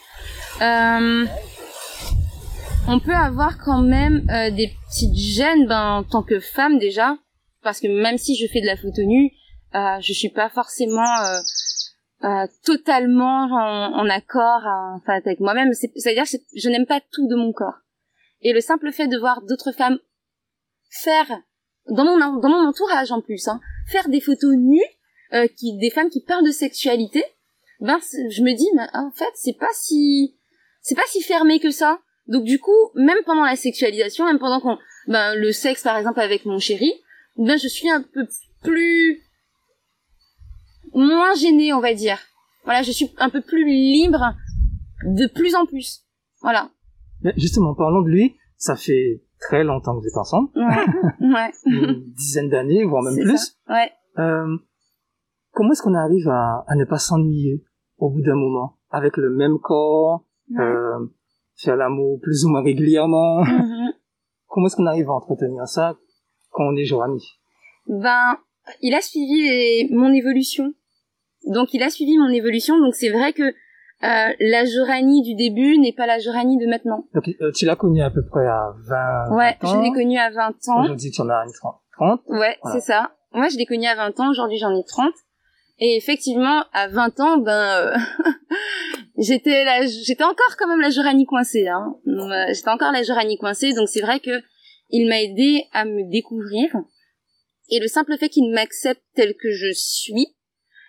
on 2.88 3.00
peut 3.00 3.14
avoir 3.14 3.58
quand 3.58 3.82
même 3.82 4.26
euh, 4.30 4.50
des 4.50 4.72
petites 4.88 5.16
gênes 5.16 5.66
ben, 5.66 5.98
en 5.98 6.04
tant 6.04 6.22
que 6.22 6.40
femme 6.40 6.78
déjà, 6.78 7.16
parce 7.62 7.80
que 7.80 7.88
même 7.88 8.18
si 8.18 8.36
je 8.36 8.46
fais 8.46 8.60
de 8.60 8.66
la 8.66 8.76
photo 8.76 9.02
nue, 9.02 9.32
euh, 9.74 10.00
je 10.00 10.12
suis 10.12 10.30
pas 10.30 10.48
forcément 10.48 11.16
euh, 11.22 11.40
euh 12.24 12.46
totalement 12.64 13.44
en, 13.44 13.94
en 13.94 14.10
accord 14.10 14.62
enfin, 14.96 15.14
avec 15.24 15.40
moi-même. 15.40 15.72
C'est-à-dire 15.72 16.24
que 16.24 16.36
je 16.56 16.68
n'aime 16.68 16.86
pas 16.86 17.00
tout 17.12 17.28
de 17.28 17.36
mon 17.36 17.52
corps. 17.52 17.78
Et 18.42 18.52
le 18.52 18.60
simple 18.60 18.90
fait 18.92 19.08
de 19.08 19.18
voir 19.18 19.42
d'autres 19.42 19.72
femmes 19.72 19.98
faire, 20.90 21.26
dans 21.88 22.04
mon, 22.04 22.18
dans 22.18 22.48
mon 22.48 22.68
entourage 22.68 23.12
en 23.12 23.20
plus, 23.20 23.48
hein, 23.48 23.60
faire 23.86 24.08
des 24.08 24.20
photos 24.20 24.56
nues, 24.56 24.80
euh, 25.32 25.46
qui, 25.46 25.76
des 25.78 25.90
femmes 25.90 26.10
qui 26.10 26.20
parlent 26.20 26.44
de 26.44 26.50
sexualité, 26.50 27.24
ben 27.80 27.98
je 28.30 28.42
me 28.42 28.52
dis, 28.52 28.68
mais, 28.74 28.86
en 28.92 29.10
fait, 29.12 29.30
c'est 29.34 29.56
pas 29.58 29.72
si, 29.72 30.36
c'est 30.82 30.96
pas 30.96 31.06
si 31.06 31.22
fermé 31.22 31.60
que 31.60 31.70
ça. 31.70 32.00
Donc 32.30 32.44
du 32.44 32.58
coup, 32.58 32.90
même 32.94 33.18
pendant 33.26 33.44
la 33.44 33.56
sexualisation, 33.56 34.24
même 34.24 34.38
pendant 34.38 34.60
qu'on, 34.60 34.78
ben, 35.08 35.34
le 35.34 35.52
sexe 35.52 35.82
par 35.82 35.96
exemple 35.96 36.20
avec 36.20 36.46
mon 36.46 36.58
chéri, 36.58 36.92
ben 37.36 37.58
je 37.58 37.68
suis 37.68 37.90
un 37.90 38.02
peu 38.02 38.26
plus 38.62 39.20
moins 40.94 41.34
gênée, 41.34 41.72
on 41.72 41.80
va 41.80 41.92
dire. 41.92 42.18
Voilà, 42.64 42.82
je 42.82 42.92
suis 42.92 43.10
un 43.18 43.30
peu 43.30 43.40
plus 43.40 43.64
libre 43.64 44.34
de 45.04 45.26
plus 45.26 45.54
en 45.54 45.66
plus. 45.66 46.04
Voilà. 46.40 46.70
Mais 47.22 47.32
justement, 47.36 47.74
parlons 47.74 48.02
de 48.02 48.08
lui, 48.08 48.36
ça 48.56 48.76
fait 48.76 49.22
très 49.40 49.64
longtemps 49.64 49.96
que 49.96 50.02
vous 50.02 50.08
êtes 50.08 50.16
ensemble. 50.16 50.50
Ouais. 50.54 51.50
Une 51.66 52.12
dizaine 52.12 52.48
d'années, 52.48 52.84
voire 52.84 53.02
même 53.02 53.16
plus. 53.16 53.56
Ouais. 53.68 53.90
Euh, 54.18 54.56
comment 55.52 55.72
est-ce 55.72 55.82
qu'on 55.82 55.94
arrive 55.94 56.28
à, 56.28 56.64
à 56.68 56.76
ne 56.76 56.84
pas 56.84 56.98
s'ennuyer 56.98 57.64
au 57.98 58.10
bout 58.10 58.22
d'un 58.22 58.34
moment 58.34 58.78
avec 58.90 59.16
le 59.16 59.30
même 59.30 59.58
corps, 59.58 60.24
euh, 60.58 60.98
faire 61.62 61.76
l'amour 61.76 62.18
plus 62.22 62.44
ou 62.44 62.50
moins 62.50 62.62
régulièrement. 62.62 63.42
Mhm. 63.44 63.92
Comment 64.48 64.66
est-ce 64.66 64.76
qu'on 64.76 64.86
arrive 64.86 65.08
à 65.08 65.12
entretenir 65.12 65.66
ça 65.66 65.96
quand 66.50 66.64
on 66.64 66.76
est 66.76 66.84
Joanie 66.84 67.38
Ben, 67.86 68.36
il 68.80 68.94
a 68.94 69.00
suivi 69.00 69.92
mon 69.94 70.12
évolution. 70.12 70.72
Donc 71.46 71.72
il 71.72 71.82
a 71.82 71.90
suivi 71.90 72.18
mon 72.18 72.28
évolution, 72.28 72.78
donc 72.78 72.94
c'est 72.94 73.10
vrai 73.10 73.32
que 73.32 73.42
euh, 73.42 74.34
la 74.40 74.64
Joranie 74.64 75.22
du 75.22 75.34
début 75.34 75.78
n'est 75.78 75.92
pas 75.92 76.06
la 76.06 76.18
Joranie 76.18 76.58
de 76.58 76.66
maintenant. 76.66 77.04
Donc 77.14 77.28
euh, 77.40 77.52
tu 77.52 77.64
l'as 77.64 77.76
connue 77.76 78.02
à 78.02 78.10
peu 78.10 78.24
près 78.24 78.46
à 78.46 78.74
20, 79.28 79.36
ouais, 79.36 79.56
ans. 79.62 79.74
je 79.74 79.80
l'ai 79.82 79.92
connue 79.92 80.18
à 80.18 80.30
20 80.30 80.48
ans. 80.68 80.82
Aujourd'hui 80.84 81.10
tu 81.10 81.20
en 81.20 81.28
as 81.28 81.44
30. 81.98 82.20
Ouais, 82.28 82.56
c'est 82.72 82.80
ça. 82.80 83.12
Moi 83.32 83.48
je 83.48 83.56
l'ai 83.56 83.66
connue 83.66 83.86
à 83.86 83.94
20 83.94 84.20
ans, 84.20 84.30
aujourd'hui 84.30 84.58
j'en 84.58 84.74
ai 84.76 84.84
30. 84.84 85.12
Et 85.82 85.96
effectivement, 85.96 86.62
à 86.74 86.88
20 86.88 87.20
ans, 87.20 87.38
ben, 87.38 87.52
euh, 87.52 87.96
j'étais 89.20 89.64
là, 89.64 89.86
j'étais 89.86 90.24
encore 90.24 90.56
quand 90.58 90.66
même 90.66 90.80
la 90.80 90.90
Joranie 90.90 91.26
coincée. 91.26 91.68
Hein. 91.68 91.94
Euh, 92.06 92.52
j'étais 92.52 92.70
encore 92.70 92.92
la 92.92 93.02
Joranie 93.02 93.38
coincée, 93.38 93.72
donc 93.72 93.88
c'est 93.88 94.00
vrai 94.00 94.18
que 94.20 94.42
il 94.90 95.08
m'a 95.08 95.22
aidé 95.22 95.64
à 95.72 95.84
me 95.84 96.10
découvrir. 96.10 96.74
Et 97.70 97.78
le 97.78 97.86
simple 97.86 98.16
fait 98.18 98.28
qu'il 98.28 98.50
m'accepte 98.52 99.02
tel 99.14 99.34
que 99.34 99.52
je 99.52 99.72
suis 99.72 100.26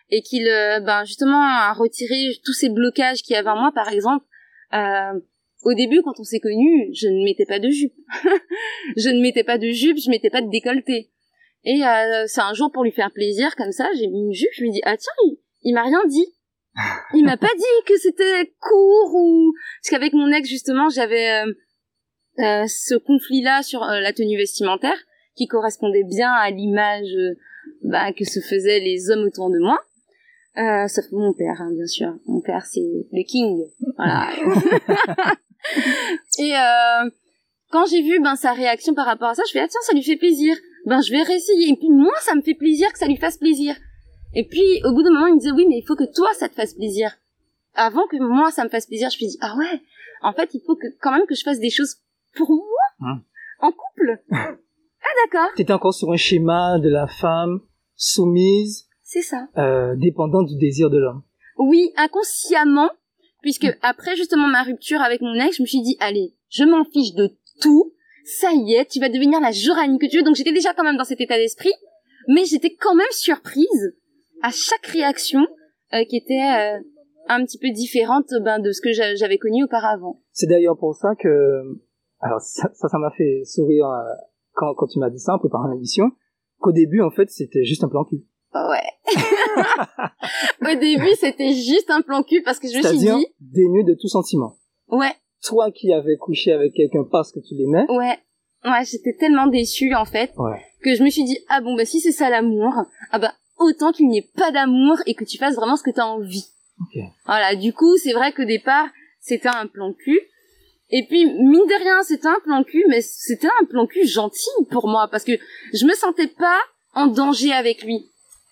et 0.10 0.22
qu'il, 0.22 0.48
euh, 0.48 0.80
ben, 0.80 1.06
justement, 1.06 1.42
a 1.42 1.72
retiré 1.74 2.16
tous 2.44 2.54
ces 2.54 2.70
blocages 2.70 3.22
qu'il 3.22 3.36
y 3.36 3.38
avait 3.38 3.50
en 3.50 3.58
moi, 3.58 3.72
par 3.74 3.90
exemple. 3.90 4.26
Euh, 4.74 5.20
au 5.64 5.74
début, 5.74 6.02
quand 6.02 6.20
on 6.20 6.24
s'est 6.24 6.40
connus, 6.40 6.90
je 6.94 7.08
ne 7.08 7.24
mettais 7.24 7.46
pas 7.46 7.60
de 7.60 7.70
jupe. 7.70 7.94
je 8.98 9.10
ne 9.10 9.22
mettais 9.22 9.44
pas 9.44 9.58
de 9.58 9.70
jupe, 9.70 9.98
je 9.98 10.10
mettais 10.10 10.30
pas 10.30 10.42
de 10.42 10.50
décolleté. 10.50 11.12
Et 11.64 11.86
euh, 11.86 12.26
c'est 12.26 12.42
un 12.42 12.54
jour 12.54 12.72
pour 12.72 12.84
lui 12.84 12.92
faire 12.92 13.12
plaisir, 13.12 13.56
comme 13.56 13.72
ça, 13.72 13.88
j'ai 13.96 14.08
mis 14.08 14.22
une 14.22 14.34
jupe, 14.34 14.50
je 14.54 14.64
lui 14.64 14.72
dis 14.72 14.82
ah 14.84 14.98
tiens, 14.98 15.14
il, 15.26 15.38
il 15.64 15.74
m'a 15.74 15.84
rien 15.84 16.02
dit. 16.08 16.26
Il 17.14 17.26
m'a 17.26 17.38
pas 17.38 17.54
dit 17.56 17.86
que 17.86 17.98
c'était 17.98 18.54
court 18.60 19.16
ou 19.16 19.54
parce 19.82 19.90
qu'avec 19.90 20.14
mon 20.14 20.32
ex 20.32 20.48
justement, 20.48 20.90
j'avais 20.90 21.30
euh, 21.30 21.54
euh, 22.40 22.66
ce 22.68 22.96
conflit-là 22.96 23.62
sur 23.64 23.84
euh, 23.84 24.00
la 24.00 24.14
tenue 24.14 24.38
vestimentaire 24.38 24.98
qui 25.36 25.48
correspondait 25.48 26.04
bien 26.04 26.32
à 26.32 26.50
l'image 26.50 27.14
bah, 27.84 28.14
que 28.14 28.26
se 28.26 28.40
faisaient 28.40 28.80
les 28.80 29.10
hommes 29.10 29.26
autour 29.26 29.50
de 29.50 29.60
moi. 29.60 29.80
Sauf 30.90 31.06
mon 31.12 31.34
père, 31.34 31.56
hein, 31.60 31.72
bien 31.74 31.88
sûr. 31.88 32.14
Mon 32.26 32.42
père, 32.42 32.66
c'est 32.66 32.80
le 32.80 33.24
king. 33.24 33.64
Voilà. 33.96 34.30
Et 36.40 36.52
quand 37.72 37.86
j'ai 37.86 38.02
vu 38.02 38.20
ben 38.20 38.36
sa 38.36 38.52
réaction 38.52 38.94
par 38.94 39.06
rapport 39.06 39.30
à 39.30 39.36
ça, 39.36 39.44
je 39.48 39.52
fais 39.54 39.60
ah 39.60 39.68
tiens, 39.70 39.80
ça 39.84 39.94
lui 39.94 40.04
fait 40.04 40.18
plaisir 40.18 40.56
ben 40.86 41.02
je 41.02 41.12
vais 41.12 41.24
réessayer. 41.24 41.70
Et 41.70 41.76
puis 41.76 41.90
moi, 41.90 42.14
ça 42.22 42.36
me 42.36 42.42
fait 42.42 42.54
plaisir 42.54 42.92
que 42.92 43.00
ça 43.00 43.08
lui 43.08 43.18
fasse 43.18 43.38
plaisir. 43.38 43.76
Et 44.34 44.48
puis 44.48 44.82
au 44.86 44.94
bout 44.94 45.04
d'un 45.04 45.12
moment, 45.12 45.28
il 45.28 45.36
me 45.36 45.40
disait 45.40 45.52
oui, 45.52 45.66
mais 45.68 45.78
il 45.78 45.86
faut 45.86 45.96
que 45.96 46.12
toi, 46.14 46.30
ça 46.34 46.50
te 46.50 46.56
fasse 46.56 46.74
plaisir. 46.74 47.12
Avant 47.74 48.08
que 48.08 48.18
moi, 48.18 48.52
ça 48.52 48.64
me 48.64 48.70
fasse 48.70 48.88
plaisir, 48.88 49.10
je 49.10 49.24
me 49.24 49.30
dis 49.30 49.38
ah 49.42 49.56
ouais, 49.58 49.82
en 50.22 50.34
fait, 50.34 50.54
il 50.54 50.62
faut 50.66 50.76
que 50.76 50.88
quand 51.02 51.12
même 51.12 51.26
que 51.28 51.36
je 51.36 51.44
fasse 51.44 51.60
des 51.60 51.70
choses 51.70 51.98
pour 52.36 52.50
moi, 52.50 53.10
hein. 53.10 53.22
en 53.60 53.72
couple. 53.72 54.22
ah 54.32 55.14
d'accord. 55.26 55.50
T'étais 55.56 55.74
encore 55.74 55.94
sur 55.94 56.12
un 56.12 56.18
schéma 56.18 56.80
de 56.80 56.90
la 56.90 57.08
femme 57.08 57.60
soumise. 57.96 58.88
C'est 59.04 59.22
ça. 59.22 59.48
Euh, 59.58 59.96
dépendante 59.96 60.48
du 60.48 60.58
désir 60.58 60.90
de 60.90 60.98
l'homme. 60.98 61.24
Oui, 61.58 61.92
inconsciemment, 61.98 62.90
puisque 63.42 63.68
après 63.82 64.16
justement 64.16 64.48
ma 64.48 64.64
rupture 64.64 65.02
avec 65.02 65.22
mon 65.22 65.34
ex, 65.36 65.58
je 65.58 65.64
me 65.64 65.68
suis 65.68 65.82
dit 65.82 65.98
allez, 66.00 66.34
je 66.50 66.64
m'en 66.64 66.86
fiche 66.86 67.14
de 67.14 67.36
tout 67.60 67.94
ça 68.24 68.52
y 68.54 68.74
est, 68.76 68.86
tu 68.86 69.00
vas 69.00 69.10
devenir 69.10 69.40
la 69.40 69.52
Joranie 69.52 70.00
que 70.00 70.06
tu 70.06 70.18
veux. 70.18 70.24
Donc 70.24 70.36
j'étais 70.36 70.54
déjà 70.54 70.74
quand 70.74 70.84
même 70.84 70.98
dans 70.98 71.04
cet 71.04 71.22
état 71.22 71.38
d'esprit, 71.38 71.74
mais 72.28 72.46
j'étais 72.46 72.76
quand 72.76 72.96
même 72.96 73.08
surprise 73.12 73.96
à 74.44 74.50
chaque 74.52 74.86
réaction 74.88 75.42
euh, 75.94 76.04
qui 76.06 76.18
était 76.18 76.34
euh, 76.34 76.80
un 77.28 77.44
petit 77.46 77.58
peu 77.58 77.70
différente 77.72 78.28
ben, 78.44 78.60
de 78.60 78.72
ce 78.72 78.82
que 78.82 78.92
j'avais 78.92 79.38
connu 79.38 79.64
auparavant. 79.64 80.22
C'est 80.32 80.48
d'ailleurs 80.48 80.78
pour 80.78 80.96
ça 80.96 81.16
que, 81.20 81.62
alors 82.20 82.42
ça, 82.42 82.70
ça 82.74 82.98
m'a 82.98 83.12
fait 83.12 83.42
sourire 83.46 83.88
euh, 83.88 84.14
quand, 84.54 84.74
quand 84.76 84.88
tu 84.88 85.00
m'as 85.00 85.10
dit 85.10 85.20
ça 85.20 85.36
en 85.36 85.40
préparant 85.40 85.68
l'émission, 85.68 86.12
qu'au 86.60 86.72
début, 86.72 87.02
en 87.02 87.12
fait, 87.12 87.30
c'était 87.30 87.64
juste 87.64 87.84
un 87.84 87.90
plan 87.90 88.04
cul. 88.04 88.24
Ouais. 88.54 89.16
Au 90.62 90.80
début, 90.80 91.16
c'était 91.20 91.54
juste 91.54 91.90
un 91.90 92.02
plan 92.02 92.22
cul 92.24 92.42
parce 92.44 92.60
que 92.60 92.68
je 92.68 92.78
me 92.78 92.84
suis 92.84 92.98
dit. 92.98 93.28
dénué 93.40 93.84
de 93.84 93.96
tout 94.00 94.08
sentiment. 94.08 94.56
Ouais. 94.90 95.14
Toi 95.44 95.72
qui 95.72 95.92
avais 95.94 96.18
couché 96.18 96.52
avec 96.52 96.74
quelqu'un 96.74 97.04
parce 97.10 97.32
que 97.32 97.40
tu 97.40 97.56
l'aimais. 97.56 97.86
Ouais. 97.90 98.18
Ouais, 98.64 98.86
j'étais 98.86 99.16
tellement 99.18 99.48
déçue 99.48 99.96
en 99.96 100.06
fait 100.06 100.32
ouais. 100.38 100.62
que 100.84 100.94
je 100.94 101.04
me 101.04 101.10
suis 101.10 101.24
dit 101.24 101.40
ah 101.50 101.62
bon 101.62 101.76
bah 101.76 101.86
si 101.86 102.00
c'est 102.00 102.12
ça 102.12 102.30
l'amour, 102.30 102.72
ah 103.12 103.18
bah 103.18 103.34
autant 103.62 103.92
qu'il 103.92 104.08
n'y 104.08 104.20
ait 104.20 104.30
pas 104.36 104.52
d'amour 104.52 104.98
et 105.06 105.16
que 105.16 105.24
tu 105.24 105.38
fasses 105.38 105.56
vraiment 105.56 105.76
ce 105.76 105.84
que 105.84 105.92
tu 105.92 106.00
as 106.00 106.08
envie. 106.08 106.46
Okay. 106.88 107.06
Voilà, 107.26 107.56
du 107.56 107.74
coup, 107.74 107.98
c'est 107.98 108.14
vrai 108.14 108.34
qu'au 108.34 108.46
départ, 108.46 108.88
c'était 109.20 109.50
un 109.50 109.68
plan 109.68 109.94
cul. 109.94 110.20
Et 110.90 111.06
puis, 111.08 111.26
mine 111.26 111.66
de 111.68 111.84
rien, 111.84 112.04
c'était 112.04 112.28
un 112.28 112.40
plan 112.44 112.64
cul, 112.64 112.84
mais 112.90 113.02
c'était 113.02 113.50
un 113.62 113.66
plan 113.66 113.88
cul 113.88 114.06
gentil 114.06 114.50
pour 114.70 114.88
moi, 114.88 115.08
parce 115.10 115.24
que 115.24 115.34
je 115.74 115.86
me 115.86 115.94
sentais 115.94 116.28
pas 116.28 116.60
en 116.94 117.08
danger 117.08 117.54
avec 117.54 117.84
lui. 117.84 118.10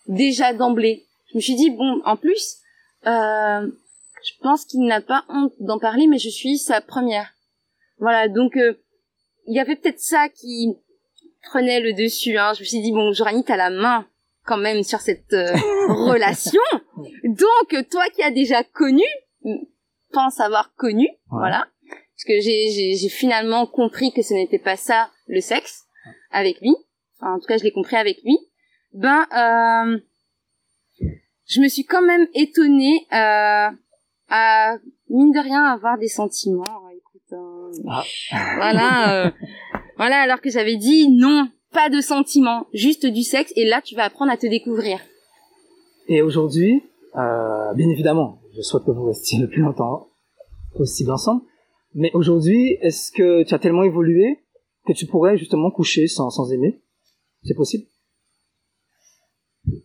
Déjà 0.07 0.53
d'emblée. 0.53 1.05
Je 1.31 1.37
me 1.37 1.41
suis 1.41 1.55
dit, 1.55 1.69
bon, 1.69 2.01
en 2.05 2.15
plus, 2.15 2.57
euh, 3.07 3.67
je 4.23 4.31
pense 4.41 4.65
qu'il 4.65 4.81
n'a 4.85 5.01
pas 5.01 5.25
honte 5.27 5.53
d'en 5.59 5.79
parler, 5.79 6.07
mais 6.07 6.17
je 6.17 6.29
suis 6.29 6.57
sa 6.57 6.81
première. 6.81 7.29
Voilà, 7.97 8.29
donc, 8.29 8.55
euh, 8.55 8.73
il 9.47 9.55
y 9.55 9.59
avait 9.59 9.75
peut-être 9.75 9.99
ça 9.99 10.29
qui 10.29 10.77
prenait 11.43 11.81
le 11.81 11.93
dessus. 11.93 12.37
Hein. 12.37 12.53
Je 12.53 12.61
me 12.61 12.65
suis 12.65 12.81
dit, 12.81 12.91
bon, 12.91 13.11
Jorani, 13.11 13.43
t'as 13.43 13.57
la 13.57 13.69
main 13.69 14.05
quand 14.45 14.57
même 14.57 14.83
sur 14.83 14.99
cette 14.99 15.33
euh, 15.33 15.53
relation. 15.87 16.61
Donc, 17.23 17.89
toi 17.89 18.03
qui 18.13 18.23
as 18.23 18.31
déjà 18.31 18.63
connu, 18.63 19.03
pense 20.11 20.39
avoir 20.39 20.73
connu, 20.75 21.07
voilà. 21.29 21.67
Parce 22.19 22.25
que 22.25 22.41
j'ai, 22.41 22.95
j'ai, 22.97 23.09
finalement 23.09 23.65
compris 23.65 24.11
que 24.11 24.21
ce 24.21 24.33
n'était 24.33 24.59
pas 24.59 24.75
ça 24.75 25.09
le 25.27 25.39
sexe 25.39 25.85
avec 26.31 26.59
lui. 26.59 26.75
Enfin, 27.15 27.35
en 27.35 27.39
tout 27.39 27.45
cas, 27.45 27.57
je 27.57 27.63
l'ai 27.63 27.71
compris 27.71 27.95
avec 27.95 28.21
lui. 28.23 28.37
Ben, 28.93 29.25
euh, 29.31 29.99
je 31.47 31.61
me 31.61 31.67
suis 31.67 31.85
quand 31.85 32.01
même 32.01 32.27
étonnée 32.33 33.07
euh, 33.13 33.69
à 34.29 34.75
mine 35.09 35.31
de 35.31 35.39
rien 35.39 35.63
avoir 35.65 35.97
des 35.97 36.07
sentiments. 36.07 36.89
Écoute, 36.95 37.33
euh, 37.33 37.71
ah. 37.89 38.03
voilà, 38.57 39.25
euh, 39.25 39.31
voilà. 39.97 40.21
Alors 40.21 40.41
que 40.41 40.49
j'avais 40.49 40.77
dit 40.77 41.09
non, 41.09 41.49
pas 41.71 41.89
de 41.89 42.01
sentiments, 42.01 42.67
juste 42.73 43.05
du 43.05 43.23
sexe, 43.23 43.53
et 43.55 43.65
là 43.65 43.81
tu 43.81 43.95
vas 43.95 44.05
apprendre 44.05 44.31
à 44.31 44.37
te 44.37 44.47
découvrir. 44.47 44.99
Et 46.07 46.21
aujourd'hui, 46.21 46.83
euh, 47.15 47.73
bien 47.73 47.89
évidemment, 47.89 48.41
je 48.55 48.61
souhaite 48.61 48.83
que 48.83 48.91
vous 48.91 49.05
restiez 49.05 49.39
le 49.39 49.47
plus 49.47 49.61
longtemps 49.61 50.07
possible 50.75 51.11
ensemble, 51.11 51.41
mais 51.93 52.11
aujourd'hui, 52.13 52.77
est-ce 52.81 53.11
que 53.11 53.43
tu 53.43 53.53
as 53.53 53.59
tellement 53.59 53.83
évolué 53.83 54.39
que 54.85 54.93
tu 54.93 55.05
pourrais 55.05 55.37
justement 55.37 55.71
coucher 55.71 56.07
sans, 56.07 56.29
sans 56.29 56.51
aimer? 56.51 56.81
C'est 57.43 57.55
possible? 57.55 57.85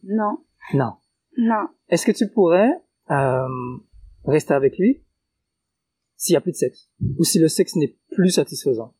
Non. 0.03 0.39
Non. 0.73 0.93
Non. 1.37 1.69
Est-ce 1.89 2.07
que 2.07 2.13
tu 2.13 2.29
pourrais 2.29 2.71
euh, 3.11 3.49
rester 4.25 4.55
avec 4.55 4.79
lui 4.79 5.03
s'il 6.17 6.35
y 6.35 6.37
a 6.37 6.41
plus 6.41 6.53
de 6.53 6.57
sexe? 6.57 6.91
Ou 7.19 7.25
si 7.25 7.39
le 7.39 7.49
sexe 7.49 7.77
n'est 7.77 7.97
plus 8.11 8.31
satisfaisant? 8.31 8.95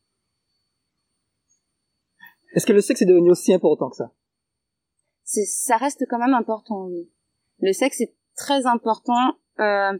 Est-ce 2.55 2.65
que 2.65 2.73
le 2.73 2.81
sexe 2.81 3.01
est 3.01 3.05
devenu 3.05 3.29
aussi 3.29 3.53
important 3.53 3.89
que 3.89 3.97
ça? 3.97 4.11
Ça 5.23 5.77
reste 5.77 6.05
quand 6.09 6.19
même 6.19 6.33
important, 6.33 6.85
oui. 6.85 7.09
Le 7.59 7.73
sexe 7.73 8.01
est 8.01 8.15
très 8.35 8.65
important. 8.65 9.35
Euh, 9.59 9.97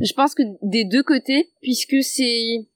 je 0.00 0.12
pense 0.14 0.34
que 0.34 0.42
des 0.62 0.84
deux 0.84 1.02
côtés, 1.02 1.50
puisque 1.60 2.02
c'est, 2.02 2.68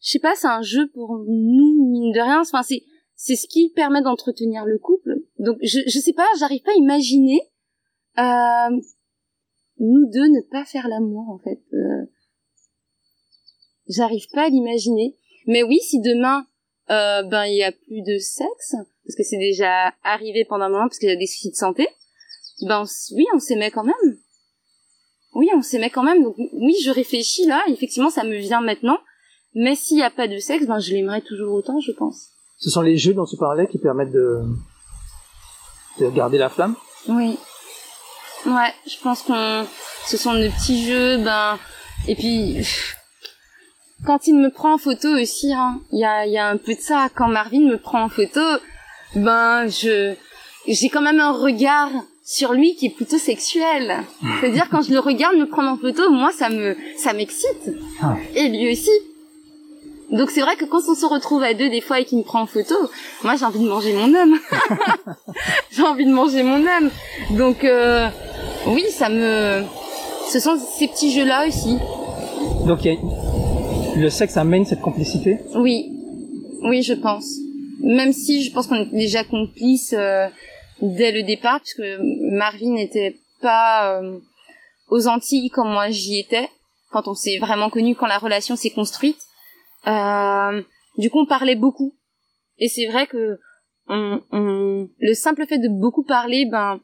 je 0.00 0.10
sais 0.10 0.18
pas, 0.18 0.34
c'est 0.34 0.48
un 0.48 0.62
jeu 0.62 0.88
pour 0.90 1.18
nous 1.18 1.90
mine 1.90 2.12
de 2.12 2.20
rien. 2.20 2.40
Enfin, 2.40 2.62
c'est 2.62 2.82
c'est 3.14 3.36
ce 3.36 3.46
qui 3.46 3.70
permet 3.70 4.00
d'entretenir 4.00 4.64
le 4.64 4.78
couple. 4.78 5.22
Donc, 5.38 5.58
je 5.62 5.80
je 5.86 5.98
sais 5.98 6.14
pas, 6.14 6.26
j'arrive 6.38 6.62
pas 6.62 6.72
à 6.72 6.78
imaginer 6.78 7.40
euh, 8.18 8.80
nous 9.78 10.10
deux 10.10 10.28
ne 10.28 10.40
pas 10.50 10.64
faire 10.64 10.88
l'amour 10.88 11.30
en 11.30 11.38
fait. 11.38 11.60
Euh, 11.72 12.04
j'arrive 13.88 14.28
pas 14.32 14.46
à 14.46 14.48
l'imaginer. 14.48 15.16
Mais 15.46 15.62
oui, 15.62 15.78
si 15.80 16.00
demain 16.00 16.46
euh, 16.90 17.22
ben 17.22 17.44
il 17.44 17.56
y 17.56 17.64
a 17.64 17.72
plus 17.72 18.02
de 18.02 18.18
sexe 18.18 18.74
parce 19.04 19.16
que 19.16 19.22
c'est 19.22 19.38
déjà 19.38 19.92
arrivé 20.04 20.44
pendant 20.44 20.64
un 20.64 20.68
moment 20.68 20.86
parce 20.86 20.98
qu'il 20.98 21.08
y 21.08 21.12
a 21.12 21.16
des 21.16 21.26
soucis 21.26 21.50
de 21.50 21.56
santé. 21.56 21.88
Ben 22.62 22.84
oui, 23.14 23.26
on 23.34 23.38
s'aimait 23.38 23.70
quand 23.70 23.84
même. 23.84 24.18
Oui, 25.34 25.48
on 25.54 25.62
s'aimait 25.62 25.90
quand 25.90 26.02
même. 26.02 26.22
Donc 26.22 26.34
oui, 26.36 26.74
je 26.84 26.90
réfléchis 26.90 27.46
là. 27.46 27.62
Effectivement, 27.68 28.10
ça 28.10 28.24
me 28.24 28.36
vient 28.36 28.60
maintenant. 28.60 28.98
Mais 29.54 29.74
s'il 29.74 29.96
n'y 29.96 30.02
a 30.02 30.10
pas 30.10 30.28
de 30.28 30.38
sexe, 30.38 30.66
ben 30.66 30.78
je 30.78 30.92
l'aimerais 30.92 31.22
toujours 31.22 31.54
autant, 31.54 31.80
je 31.80 31.92
pense. 31.92 32.28
Ce 32.58 32.70
sont 32.70 32.82
les 32.82 32.96
jeux 32.96 33.14
dont 33.14 33.24
tu 33.24 33.36
parlais 33.36 33.66
qui 33.66 33.78
permettent 33.78 34.12
de 34.12 34.42
de 35.98 36.10
garder 36.10 36.38
la 36.38 36.48
flamme? 36.48 36.76
Oui. 37.08 37.38
Ouais, 38.46 38.72
je 38.86 38.96
pense 39.02 39.22
qu'on 39.22 39.66
ce 40.06 40.16
sont 40.16 40.34
de 40.34 40.48
petits 40.48 40.86
jeux. 40.86 41.18
Ben 41.18 41.58
et 42.08 42.14
puis 42.14 42.64
quand 44.04 44.26
il 44.26 44.34
me 44.34 44.50
prend 44.50 44.74
en 44.74 44.78
photo 44.78 45.08
aussi, 45.08 45.52
hein, 45.52 45.80
il 45.92 46.00
y 46.00 46.04
a, 46.04 46.26
y 46.26 46.38
a 46.38 46.48
un 46.48 46.56
peu 46.56 46.74
de 46.74 46.80
ça. 46.80 47.08
Quand 47.14 47.28
Marvin 47.28 47.60
me 47.60 47.76
prend 47.76 48.02
en 48.02 48.08
photo, 48.08 48.40
ben 49.14 49.66
je 49.68 50.14
j'ai 50.66 50.88
quand 50.88 51.02
même 51.02 51.20
un 51.20 51.32
regard 51.32 51.90
sur 52.24 52.52
lui 52.52 52.76
qui 52.76 52.86
est 52.86 52.94
plutôt 52.94 53.18
sexuel. 53.18 54.04
C'est-à-dire 54.40 54.68
quand 54.70 54.82
je 54.82 54.92
le 54.92 55.00
regarde 55.00 55.36
me 55.36 55.46
prendre 55.46 55.70
en 55.70 55.76
photo, 55.76 56.10
moi 56.10 56.30
ça 56.32 56.48
me 56.48 56.76
ça 56.96 57.12
m'excite. 57.12 57.74
Ah. 58.02 58.16
Et 58.34 58.48
lui 58.48 58.72
aussi. 58.72 58.90
Donc 60.10 60.30
c'est 60.30 60.40
vrai 60.40 60.56
que 60.56 60.64
quand 60.64 60.80
on 60.88 60.94
se 60.94 61.06
retrouve 61.06 61.42
à 61.42 61.54
deux 61.54 61.70
des 61.70 61.80
fois 61.80 62.00
et 62.00 62.04
qu'il 62.04 62.18
me 62.18 62.24
prend 62.24 62.40
en 62.40 62.46
photo, 62.46 62.74
moi 63.22 63.36
j'ai 63.36 63.44
envie 63.44 63.60
de 63.60 63.68
manger 63.68 63.92
mon 63.92 64.12
homme. 64.14 64.38
j'ai 65.70 65.82
envie 65.82 66.06
de 66.06 66.12
manger 66.12 66.42
mon 66.42 66.60
homme. 66.60 66.90
Donc 67.32 67.64
euh, 67.64 68.08
oui, 68.66 68.84
ça 68.90 69.08
me 69.08 69.62
ce 70.28 70.40
sont 70.40 70.56
ces 70.56 70.88
petits 70.88 71.12
jeux 71.12 71.26
là 71.26 71.46
aussi. 71.46 71.78
Donc 72.66 72.84
il 72.84 72.92
y 72.92 72.96
a 72.96 73.00
le 73.96 74.10
sexe 74.10 74.36
amène 74.36 74.64
cette 74.64 74.80
complicité 74.80 75.38
Oui, 75.54 75.92
oui, 76.62 76.82
je 76.82 76.94
pense. 76.94 77.26
Même 77.80 78.12
si 78.12 78.42
je 78.42 78.52
pense 78.52 78.66
qu'on 78.66 78.82
est 78.82 78.92
déjà 78.92 79.24
complices 79.24 79.94
euh, 79.96 80.28
dès 80.82 81.12
le 81.12 81.22
départ, 81.22 81.60
puisque 81.60 81.82
Marvin 82.32 82.72
n'était 82.74 83.16
pas 83.40 84.00
euh, 84.00 84.18
aux 84.88 85.08
Antilles 85.08 85.50
comme 85.50 85.70
moi 85.70 85.90
j'y 85.90 86.18
étais, 86.18 86.48
quand 86.90 87.08
on 87.08 87.14
s'est 87.14 87.38
vraiment 87.38 87.70
connu, 87.70 87.94
quand 87.94 88.06
la 88.06 88.18
relation 88.18 88.56
s'est 88.56 88.70
construite. 88.70 89.20
Euh, 89.86 90.62
du 90.98 91.10
coup, 91.10 91.20
on 91.20 91.26
parlait 91.26 91.56
beaucoup. 91.56 91.94
Et 92.58 92.68
c'est 92.68 92.86
vrai 92.86 93.06
que 93.06 93.38
on, 93.88 94.20
on, 94.30 94.88
le 94.98 95.14
simple 95.14 95.46
fait 95.46 95.58
de 95.58 95.68
beaucoup 95.68 96.04
parler, 96.04 96.46
ben, 96.46 96.80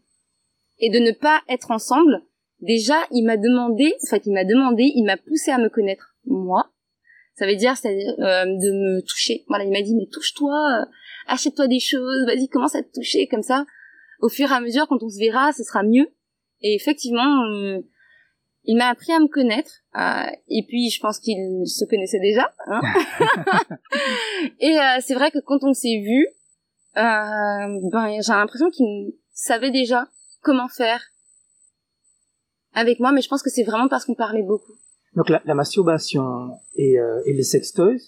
et 0.79 0.90
de 0.90 0.99
ne 0.99 1.12
pas 1.12 1.42
être 1.49 1.71
ensemble, 1.71 2.23
déjà, 2.61 2.97
il 3.11 3.25
m'a 3.25 3.37
demandé, 3.37 3.95
en 4.03 4.11
fait, 4.11 4.23
il 4.27 4.33
m'a 4.33 4.45
demandé, 4.45 4.90
il 4.95 5.05
m'a 5.05 5.16
poussé 5.16 5.51
à 5.51 5.59
me 5.59 5.69
connaître, 5.69 6.16
moi, 6.25 6.71
ça 7.37 7.46
veut 7.46 7.55
dire 7.55 7.77
c'est 7.77 7.94
euh, 8.18 8.44
de 8.46 8.72
me 8.72 9.03
toucher. 9.03 9.44
Voilà, 9.49 9.64
il 9.64 9.70
m'a 9.70 9.83
dit 9.83 9.94
mais 9.94 10.09
touche-toi, 10.11 10.81
euh, 10.81 10.85
achète-toi 11.27 11.68
des 11.68 11.81
choses, 11.81 12.25
vas-y 12.27 12.49
commence 12.49 12.75
à 12.75 12.83
te 12.83 12.92
toucher 12.92 13.29
comme 13.29 13.42
ça. 13.42 13.66
Au 14.20 14.29
fur 14.29 14.51
et 14.51 14.55
à 14.55 14.61
mesure, 14.61 14.88
quand 14.88 15.03
on 15.03 15.11
se 15.11 15.18
verra, 15.18 15.53
ce 15.53 15.62
sera 15.62 15.83
mieux. 15.83 16.09
Et 16.62 16.75
effectivement, 16.75 17.44
euh, 17.44 17.81
il 18.64 18.79
m'a 18.79 18.88
appris 18.88 19.12
à 19.12 19.20
me 19.20 19.29
connaître. 19.29 19.70
et 20.49 20.64
puis, 20.66 20.88
je 20.90 20.99
pense 21.01 21.18
qu'il 21.18 21.37
se 21.66 21.85
connaissait 21.85 22.18
déjà. 22.18 22.55
Hein 22.66 22.81
et 24.61 24.79
c'est 25.03 25.14
vrai 25.14 25.31
que 25.31 25.38
quand 25.38 25.62
on 25.62 25.75
s'est 25.75 26.01
vu, 26.03 26.27
ben 26.94 28.18
j'ai 28.22 28.33
l'impression 28.33 28.70
qu'il 28.70 29.12
savait 29.35 29.70
déjà 29.70 30.09
comment 30.40 30.68
faire 30.68 31.03
avec 32.72 32.99
moi. 32.99 33.12
Mais 33.12 33.20
je 33.20 33.29
pense 33.29 33.42
que 33.42 33.51
c'est 33.51 33.64
vraiment 33.64 33.88
parce 33.88 34.07
qu'on 34.07 34.14
parlait 34.14 34.42
beaucoup. 34.42 34.72
Donc 35.16 35.31
la, 35.31 35.42
la 35.44 35.55
masturbation 35.55 36.61
et, 36.74 37.00
euh, 37.00 37.22
et 37.24 37.33
les 37.33 37.42
sextoys, 37.42 37.98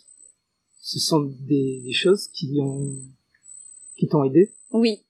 ce 0.80 0.98
sont 0.98 1.22
des, 1.22 1.80
des 1.84 1.92
choses 1.92 2.28
qui 2.28 2.58
ont 2.60 2.94
qui 3.96 4.06
t'ont 4.06 4.22
aidé? 4.24 4.54
Oui, 4.70 5.04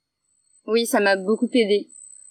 oui, 0.67 0.87
ça 0.87 1.01
m'a 1.01 1.17
beaucoup 1.17 1.49
aidé. 1.53 1.91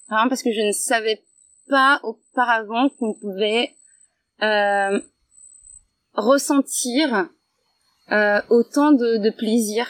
Vraiment 0.10 0.30
parce 0.30 0.42
que 0.42 0.52
je 0.52 0.62
ne 0.62 0.72
savais 0.72 1.22
pas 1.70 2.00
auparavant 2.04 2.90
qu'on 2.98 3.14
pouvait 3.14 3.76
euh, 4.42 5.00
ressentir 6.14 7.30
euh, 8.12 8.42
autant 8.50 8.92
de, 8.92 9.18
de 9.18 9.30
plaisir 9.30 9.86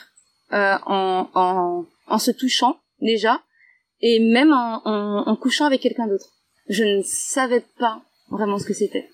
euh, 0.53 0.75
en, 0.85 1.29
en, 1.35 1.85
en, 2.07 2.17
se 2.17 2.31
touchant 2.31 2.79
déjà 2.99 3.41
et 4.01 4.19
même 4.19 4.51
en, 4.51 4.81
en, 4.85 5.27
en 5.27 5.35
couchant 5.35 5.65
avec 5.65 5.81
quelqu'un 5.81 6.07
d'autre. 6.07 6.33
Je 6.67 6.83
ne 6.83 7.01
savais 7.03 7.63
pas 7.79 8.01
vraiment 8.29 8.57
ce 8.57 8.65
que 8.65 8.73
c'était. 8.73 9.07